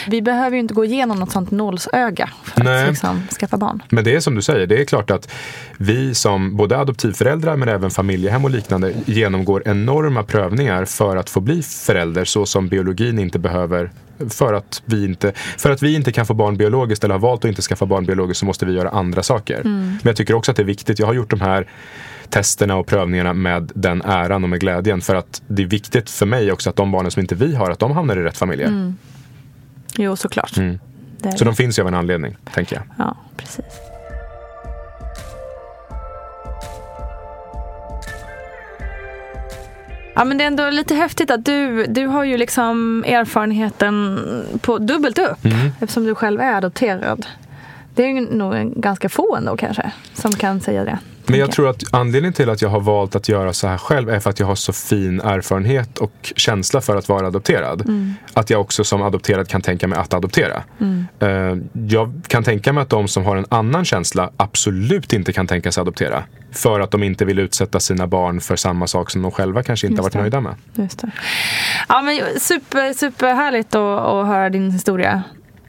Vi 0.08 0.22
behöver 0.22 0.56
ju 0.56 0.60
inte 0.60 0.74
gå 0.74 0.86
igenom 0.86 1.20
något 1.20 1.32
sånt 1.32 1.52
nålsöga 1.52 2.30
för 2.44 2.64
Nej. 2.64 2.84
att 2.84 2.90
liksom, 2.90 3.22
skaffa 3.40 3.58
barn. 3.58 3.84
Men 3.90 4.04
det 4.04 4.16
är 4.16 4.20
som 4.20 4.36
du 4.36 4.42
säger, 4.42 4.68
det 4.68 4.82
är 4.82 4.86
klart 4.86 5.12
att 5.12 5.32
vi 5.78 6.14
som 6.16 6.58
både 6.58 6.78
adoptivföräldrar 6.78 7.56
men 7.56 7.70
även 7.70 7.90
familjehem 7.92 8.46
och 8.46 8.52
liknande 8.52 8.94
genomgår 9.06 9.64
enorma 9.66 10.24
prövningar 10.24 10.86
för 10.86 11.18
att 11.18 11.30
få 11.30 11.40
bli 11.40 11.62
förälder 11.64 12.26
så 12.26 12.46
som 12.46 12.68
biologin 12.68 13.20
inte 13.20 13.40
behöver 13.40 13.92
för 14.30 14.54
att, 14.54 14.82
vi 14.86 15.06
inte, 15.06 15.32
för 15.36 15.72
att 15.72 15.82
vi 15.82 15.96
inte 15.96 16.12
kan 16.12 16.26
få 16.26 16.34
barn 16.34 16.58
biologiskt 16.58 17.04
eller 17.04 17.14
har 17.16 17.20
valt 17.20 17.46
att 17.46 17.50
inte 17.50 17.62
skaffa 17.62 17.86
barn 17.86 18.06
biologiskt 18.06 18.40
så 18.40 18.46
måste 18.46 18.66
vi 18.66 18.74
göra 18.74 18.90
andra 18.90 19.24
saker. 19.24 19.62
Men 19.64 20.00
jag 20.04 20.16
tycker 20.16 20.34
också 20.34 20.52
att 20.52 20.58
det 20.58 20.64
är 20.64 20.68
viktigt, 20.68 21.00
jag 21.00 21.08
har 21.08 21.14
gjort 21.14 21.30
de 21.30 21.42
här 21.42 21.68
testerna 22.30 22.76
och 22.76 22.88
prövningarna 22.88 23.34
med 23.34 23.72
den 23.76 24.02
äran 24.02 24.44
och 24.44 24.50
med 24.50 24.60
glädjen 24.60 25.02
för 25.02 25.16
att 25.16 25.42
det 25.48 25.64
är 25.64 25.68
viktigt 25.68 26.10
för 26.10 26.26
mig 26.26 26.52
också 26.52 26.70
att 26.70 26.76
de 26.76 26.92
barnen 26.92 27.12
som 27.12 27.20
inte 27.20 27.36
vi 27.36 27.56
har, 27.56 27.72
att 27.72 27.80
de 27.80 27.92
hamnar 27.92 28.18
i 28.18 28.24
rätt 28.24 28.38
familjer. 28.38 28.94
Jo, 29.98 30.16
såklart. 30.16 30.58
Mm. 30.58 30.80
Så 31.38 31.46
de 31.46 31.56
finns 31.56 31.80
ju 31.80 31.82
av 31.82 31.88
en 31.88 31.94
anledning, 31.94 32.36
tänker 32.54 32.76
jag. 32.76 32.84
Ja, 32.98 33.18
precis. 33.38 33.93
Ja, 40.16 40.24
men 40.24 40.38
det 40.38 40.44
är 40.44 40.48
ändå 40.48 40.70
lite 40.70 40.96
häftigt 40.96 41.32
att 41.32 41.46
du, 41.46 41.86
du 41.86 42.08
har 42.08 42.24
ju 42.24 42.38
liksom 42.38 43.04
erfarenheten 43.08 44.20
på 44.62 44.78
dubbelt 44.78 45.18
upp 45.18 45.46
Mm. 45.46 45.58
eftersom 45.82 46.04
du 46.06 46.16
själv 46.16 46.42
är 46.42 46.54
adopterad. 46.54 47.26
Det 47.96 48.04
är 48.04 48.08
ju 48.08 48.22
nog 48.22 48.74
ganska 48.76 49.10
få 49.10 49.36
ändå 49.36 49.58
kanske 49.58 49.92
som 50.14 50.32
kan 50.32 50.62
säga 50.62 50.86
det. 50.86 51.00
Men 51.26 51.40
jag 51.40 51.52
tror 51.52 51.70
att 51.70 51.84
anledningen 51.92 52.34
till 52.34 52.50
att 52.50 52.62
jag 52.62 52.70
har 52.70 52.80
valt 52.80 53.16
att 53.16 53.30
göra 53.30 53.54
så 53.54 53.68
här 53.68 53.78
själv 53.78 54.10
är 54.10 54.20
för 54.20 54.30
att 54.30 54.40
jag 54.40 54.48
har 54.48 54.56
så 54.56 54.74
fin 54.74 55.22
erfarenhet 55.22 55.98
och 55.98 56.34
känsla 56.36 56.82
för 56.82 56.96
att 56.96 57.10
vara 57.10 57.28
adopterad. 57.28 57.82
Mm. 57.82 58.14
Att 58.34 58.50
jag 58.50 58.62
också 58.62 58.84
som 58.84 59.02
adopterad 59.02 59.48
kan 59.48 59.62
tänka 59.62 59.88
mig 59.88 60.00
att 60.00 60.14
adoptera. 60.14 60.64
Eh, 61.20 61.58
Jag 61.88 62.22
kan 62.28 62.44
tänka 62.44 62.74
mig 62.74 62.82
att 62.82 62.90
de 62.90 63.08
som 63.08 63.24
har 63.26 63.38
en 63.38 63.46
annan 63.50 63.86
känsla 63.86 64.30
absolut 64.38 65.14
inte 65.14 65.34
kan 65.34 65.48
tänka 65.48 65.72
sig 65.72 65.82
adoptera. 65.82 66.24
För 66.52 66.80
att 66.80 66.92
de 66.92 67.04
inte 67.04 67.26
vill 67.26 67.40
utsätta 67.40 67.80
sina 67.80 68.08
barn 68.08 68.42
för 68.42 68.56
samma 68.56 68.88
sak 68.88 69.12
som 69.12 69.22
de 69.22 69.32
själva 69.32 69.64
kanske 69.64 69.88
inte 69.88 70.00
har 70.00 70.04
varit 70.04 70.14
nöjda 70.14 70.42
med. 70.42 70.56
Just 70.76 71.00
det. 71.00 71.12
Ja, 71.90 72.02
men 72.02 72.40
super, 72.40 72.94
superhärligt 72.94 73.76
att, 73.76 74.00
att 74.00 74.28
höra 74.28 74.50
din 74.50 74.72
historia. 74.72 75.24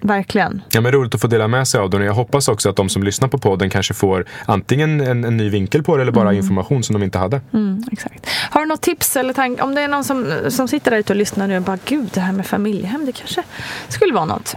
Verkligen. 0.04 0.62
Ja, 0.70 0.80
men 0.80 0.92
roligt 0.92 1.14
att 1.14 1.20
få 1.20 1.26
dela 1.26 1.48
med 1.48 1.68
sig 1.68 1.80
av 1.80 1.90
den. 1.90 2.02
Jag 2.02 2.14
hoppas 2.14 2.48
också 2.48 2.68
att 2.68 2.76
de 2.76 2.88
som 2.88 3.02
lyssnar 3.02 3.28
på 3.28 3.38
podden 3.38 3.70
kanske 3.70 3.94
får 3.94 4.24
antingen 4.46 5.00
en, 5.00 5.24
en 5.24 5.36
ny 5.36 5.48
vinkel 5.48 5.82
på 5.82 5.96
det 5.96 6.02
eller 6.02 6.12
bara 6.12 6.34
information 6.34 6.82
som 6.82 6.92
de 6.92 7.02
inte 7.02 7.18
hade. 7.18 7.40
Mm, 7.52 7.84
exakt. 7.92 8.26
Har 8.50 8.60
du 8.60 8.66
något 8.66 8.80
tips 8.80 9.16
eller 9.16 9.32
tanke? 9.32 9.62
Om 9.62 9.74
det 9.74 9.80
är 9.80 9.88
någon 9.88 10.04
som, 10.04 10.26
som 10.48 10.68
sitter 10.68 10.90
där 10.90 10.98
ute 10.98 11.12
och 11.12 11.16
lyssnar 11.16 11.46
nu 11.46 11.56
och 11.56 11.62
bara 11.62 11.78
gud 11.84 12.10
det 12.14 12.20
här 12.20 12.32
med 12.32 12.46
familjehem 12.46 13.06
det 13.06 13.12
kanske 13.12 13.42
skulle 13.88 14.14
vara 14.14 14.24
något. 14.24 14.54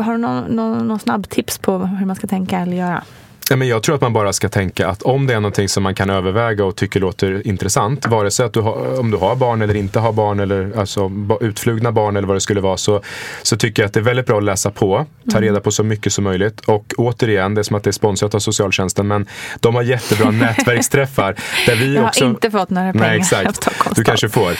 Har 0.00 0.12
du 0.12 0.18
någon, 0.18 0.44
någon, 0.44 0.88
någon 0.88 0.98
snabb 0.98 1.28
tips 1.28 1.58
på 1.58 1.78
hur 1.78 2.06
man 2.06 2.16
ska 2.16 2.26
tänka 2.26 2.58
eller 2.58 2.76
göra? 2.76 3.02
Ja, 3.50 3.56
men 3.56 3.68
jag 3.68 3.82
tror 3.82 3.94
att 3.94 4.00
man 4.00 4.12
bara 4.12 4.32
ska 4.32 4.48
tänka 4.48 4.88
att 4.88 5.02
om 5.02 5.26
det 5.26 5.34
är 5.34 5.40
någonting 5.40 5.68
som 5.68 5.82
man 5.82 5.94
kan 5.94 6.10
överväga 6.10 6.64
och 6.64 6.76
tycker 6.76 7.00
låter 7.00 7.46
intressant, 7.46 8.06
vare 8.06 8.30
sig 8.30 8.46
att 8.46 8.52
du 8.52 8.60
har, 8.60 9.00
om 9.00 9.10
du 9.10 9.16
har 9.16 9.36
barn 9.36 9.62
eller 9.62 9.76
inte 9.76 9.98
har 9.98 10.12
barn 10.12 10.40
eller 10.40 10.78
alltså, 10.78 11.10
utflugna 11.40 11.92
barn 11.92 12.16
eller 12.16 12.28
vad 12.28 12.36
det 12.36 12.40
skulle 12.40 12.60
vara 12.60 12.76
så, 12.76 13.00
så 13.42 13.56
tycker 13.56 13.82
jag 13.82 13.86
att 13.86 13.92
det 13.94 14.00
är 14.00 14.04
väldigt 14.04 14.26
bra 14.26 14.38
att 14.38 14.44
läsa 14.44 14.70
på, 14.70 15.06
ta 15.32 15.40
reda 15.40 15.60
på 15.60 15.70
så 15.70 15.84
mycket 15.84 16.12
som 16.12 16.24
möjligt 16.24 16.60
och 16.60 16.94
återigen, 16.96 17.54
det 17.54 17.60
är 17.60 17.62
som 17.62 17.76
att 17.76 17.84
det 17.84 17.90
är 17.90 17.92
sponsrat 17.92 18.34
av 18.34 18.38
socialtjänsten 18.38 19.06
men 19.08 19.26
de 19.60 19.74
har 19.74 19.82
jättebra 19.82 20.30
nätverksträffar. 20.66 21.34
Där 21.66 21.76
vi 21.76 21.94
Jag 21.94 22.02
har 22.02 22.08
också, 22.08 22.24
inte 22.24 22.50
fått 22.50 22.70
några 22.70 22.92
pengar 22.92 23.08
Nej, 23.08 23.18
exakt. 23.18 23.68
Du 23.94 24.04
kanske 24.04 24.28
får. 24.28 24.50
Eh, 24.50 24.56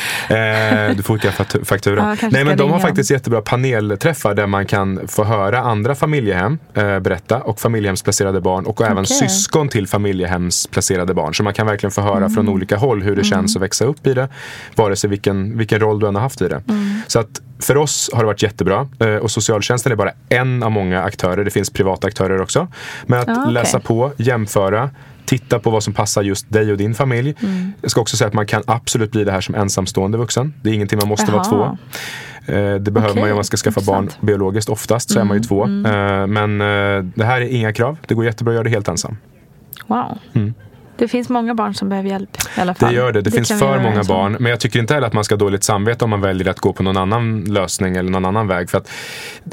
du 0.96 1.02
får 1.02 1.14
skicka 1.14 1.32
fakt- 1.32 1.66
faktura. 1.66 2.16
Ja, 2.20 2.28
Nej, 2.32 2.44
men 2.44 2.56
de 2.58 2.70
har 2.70 2.78
faktiskt 2.78 3.10
jättebra 3.10 3.40
panelträffar 3.40 4.34
där 4.34 4.46
man 4.46 4.66
kan 4.66 5.08
få 5.08 5.24
höra 5.24 5.58
andra 5.58 5.94
familjehem 5.94 6.58
eh, 6.74 6.98
berätta 6.98 7.38
och 7.38 7.60
familjehemsplacerade 7.60 8.40
barn 8.40 8.66
och 8.80 8.86
även 8.86 9.06
syskon 9.06 9.68
till 9.68 9.86
familjehemsplacerade 9.86 11.14
barn. 11.14 11.34
Så 11.34 11.42
man 11.42 11.54
kan 11.54 11.66
verkligen 11.66 11.90
få 11.90 12.00
höra 12.00 12.16
Mm. 12.16 12.30
från 12.30 12.48
olika 12.48 12.76
håll 12.76 13.02
hur 13.02 13.16
det 13.16 13.24
känns 13.24 13.56
att 13.56 13.62
växa 13.62 13.84
upp 13.84 14.06
i 14.06 14.14
det. 14.14 14.28
Vare 14.74 14.96
sig 14.96 15.10
vilken, 15.10 15.58
vilken 15.58 15.80
roll 15.80 16.00
du 16.00 16.06
än 16.08 16.14
har 16.14 16.22
haft 16.22 16.42
i 16.42 16.48
det. 16.48 16.62
Mm. 16.68 17.00
Så 17.06 17.18
att 17.20 17.40
för 17.60 17.76
oss 17.76 18.10
har 18.12 18.20
det 18.20 18.26
varit 18.26 18.42
jättebra. 18.42 18.88
Eh, 19.00 19.14
och 19.14 19.30
socialtjänsten 19.30 19.92
är 19.92 19.96
bara 19.96 20.12
en 20.28 20.62
av 20.62 20.70
många 20.70 21.02
aktörer. 21.02 21.44
Det 21.44 21.50
finns 21.50 21.70
privata 21.70 22.06
aktörer 22.06 22.40
också. 22.40 22.68
Men 23.06 23.20
att 23.20 23.28
Ah, 23.28 23.40
okej. 23.40 23.52
läsa 23.52 23.80
på, 23.80 24.12
jämföra, 24.16 24.90
titta 25.26 25.58
på 25.58 25.70
vad 25.70 25.82
som 25.82 25.92
passar 25.92 26.22
just 26.22 26.52
dig 26.52 26.70
och 26.72 26.76
din 26.78 26.94
familj. 26.94 27.34
Mm. 27.42 27.72
Jag 27.82 27.90
ska 27.90 28.00
också 28.00 28.16
säga 28.16 28.28
att 28.28 28.34
man 28.34 28.46
kan 28.46 28.62
absolut 28.66 29.10
bli 29.12 29.24
det 29.24 29.32
här 29.32 29.40
som 29.40 29.54
ensamstående 29.54 30.18
vuxen. 30.18 30.54
Det 30.62 30.70
är 30.70 30.74
ingenting 30.74 30.98
man 30.98 31.08
måste 31.08 31.32
vara 31.32 31.42
Jaha. 31.50 31.76
två. 32.46 32.52
Eh, 32.52 32.74
Det 32.74 32.90
behöver 32.90 33.12
Okej, 33.12 33.20
man 33.22 33.28
ju 33.28 33.32
om 33.32 33.36
man 33.36 33.44
ska 33.44 33.56
skaffa 33.56 33.80
barn 33.86 34.10
biologiskt. 34.20 34.68
Oftast 34.68 35.10
så 35.10 35.20
är 35.20 35.24
man 35.24 35.36
ju 35.36 35.42
två. 35.42 35.64
Eh, 35.64 36.26
Men 36.26 36.60
eh, 36.60 37.04
det 37.14 37.24
här 37.24 37.40
är 37.40 37.48
inga 37.48 37.72
krav. 37.72 37.98
Det 38.06 38.14
går 38.14 38.24
jättebra 38.24 38.50
att 38.52 38.54
göra 38.54 38.64
det 38.64 38.70
helt 38.70 38.88
ensam. 38.88 39.16
Wow. 39.86 40.18
Det 40.98 41.08
finns 41.08 41.28
många 41.28 41.54
barn 41.54 41.74
som 41.74 41.88
behöver 41.88 42.08
hjälp 42.08 42.36
i 42.56 42.60
alla 42.60 42.74
fall. 42.74 42.88
Det 42.90 42.94
gör 42.96 43.12
det. 43.12 43.20
Det, 43.22 43.30
finns 43.30 43.48
kan 43.48 43.56
vi 43.56 43.60
för 43.64 43.80
många 43.82 44.04
barn. 44.04 44.36
Men 44.40 44.50
jag 44.50 44.60
tycker 44.60 44.78
inte 44.78 44.94
heller 44.94 45.06
att 45.06 45.12
man 45.12 45.24
ska 45.24 45.34
ha 45.34 45.38
dåligt 45.38 45.64
samvete 45.64 46.04
om 46.04 46.10
man 46.10 46.20
väljer 46.20 46.48
att 46.48 46.60
gå 46.60 46.72
på 46.72 46.82
någon 46.82 46.96
annan 46.96 47.44
lösning 47.44 47.96
eller 47.96 48.10
någon 48.10 48.24
annan 48.24 48.46
väg. 48.48 48.70
För 48.70 48.78
att 48.78 48.90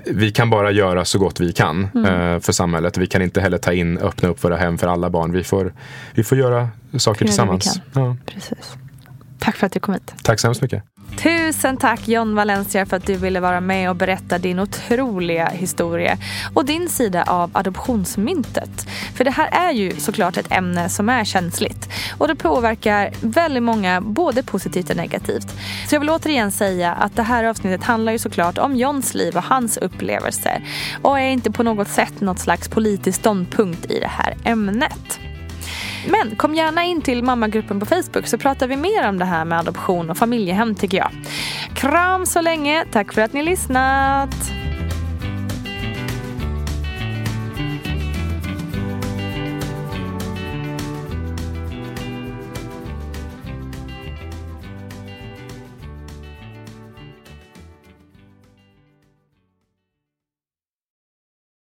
vi 0.06 0.32
kan 0.32 0.50
bara 0.50 0.72
göra 0.72 1.06
så 1.06 1.20
gott 1.20 1.40
vi 1.40 1.54
kan 1.54 1.88
Mm. 1.96 2.34
eh, 2.34 2.40
för 2.40 2.52
samhället. 2.52 2.98
Vi 2.98 3.08
kan 3.08 3.22
inte 3.22 3.42
heller 3.42 3.58
ta 3.58 3.74
in, 3.74 3.98
öppna 3.98 4.30
upp 4.30 4.44
våra 4.44 4.56
hem 4.58 4.78
för 4.78 4.88
alla 4.88 5.10
barn. 5.10 5.32
Vi 5.32 5.44
får, 5.44 5.74
vi 6.14 6.24
får 6.24 6.38
göra 6.38 6.70
saker 6.98 7.20
det 7.20 7.26
vi 7.26 7.28
tillsammans. 7.28 7.82
Ja. 7.94 8.18
Precis. 8.26 8.74
Tack 9.40 9.56
för 9.56 9.66
att 9.66 9.72
du 9.74 9.80
kom 9.80 9.94
hit. 9.94 10.14
Tack 10.24 10.40
så 10.40 10.48
hemskt 10.48 10.62
mycket. 10.62 10.84
Tusen 11.18 11.78
tack 11.78 12.08
John 12.08 12.36
Valencia 12.36 12.86
för 12.86 12.98
att 12.98 13.06
du 13.06 13.16
ville 13.16 13.40
vara 13.40 13.62
med 13.62 13.90
och 13.90 13.96
berätta 13.96 14.38
din 14.38 14.60
otroliga 14.60 15.48
historia 15.48 16.18
och 16.54 16.66
din 16.66 16.90
sida 16.90 17.24
av 17.24 17.50
adoptionsmyntet. 17.54 18.88
För 19.16 19.24
det 19.24 19.32
här 19.32 19.70
är 19.70 19.72
ju 19.72 19.92
såklart 20.00 20.38
ett 20.38 20.52
ämne 20.52 20.90
som 20.90 21.10
är 21.10 21.24
känsligt 21.24 21.90
och 22.18 22.28
det 22.28 22.36
påverkar 22.36 23.12
väldigt 23.22 23.64
många 23.64 24.02
både 24.02 24.44
positivt 24.44 24.90
och 24.90 24.96
negativt. 24.96 25.48
Så 25.88 25.96
jag 25.96 26.00
vill 26.00 26.10
återigen 26.10 26.52
säga 26.52 26.94
att 26.94 27.16
det 27.16 27.24
här 27.24 27.44
avsnittet 27.44 27.84
handlar 27.84 28.12
ju 28.12 28.20
såklart 28.20 28.58
om 28.58 28.76
Johns 28.76 29.14
liv 29.14 29.38
och 29.38 29.44
hans 29.44 29.78
upplevelser 29.78 30.64
och 31.02 31.20
är 31.20 31.30
inte 31.30 31.52
på 31.52 31.64
något 31.64 31.88
sätt 31.88 32.22
något 32.22 32.40
slags 32.40 32.70
politisk 32.70 33.20
ståndpunkt 33.20 33.92
i 33.92 34.00
det 34.00 34.12
här 34.12 34.38
ämnet. 34.44 35.20
Men 36.08 36.36
kom 36.36 36.56
gärna 36.56 36.84
in 36.84 37.02
till 37.02 37.24
mammagruppen 37.24 37.80
på 37.80 37.86
Facebook 37.86 38.28
så 38.28 38.38
pratar 38.38 38.68
vi 38.68 38.76
mer 38.76 39.10
om 39.10 39.20
det 39.20 39.26
här 39.26 39.46
med 39.46 39.60
adoption 39.60 40.10
och 40.10 40.18
familjehem 40.18 40.76
tycker 40.76 40.98
jag. 40.98 41.12
Kram 41.76 42.26
så 42.26 42.42
länge, 42.42 42.86
tack 42.92 43.14
för 43.14 43.22
att 43.22 43.34
ni 43.34 43.44
lyssnat! 43.44 44.36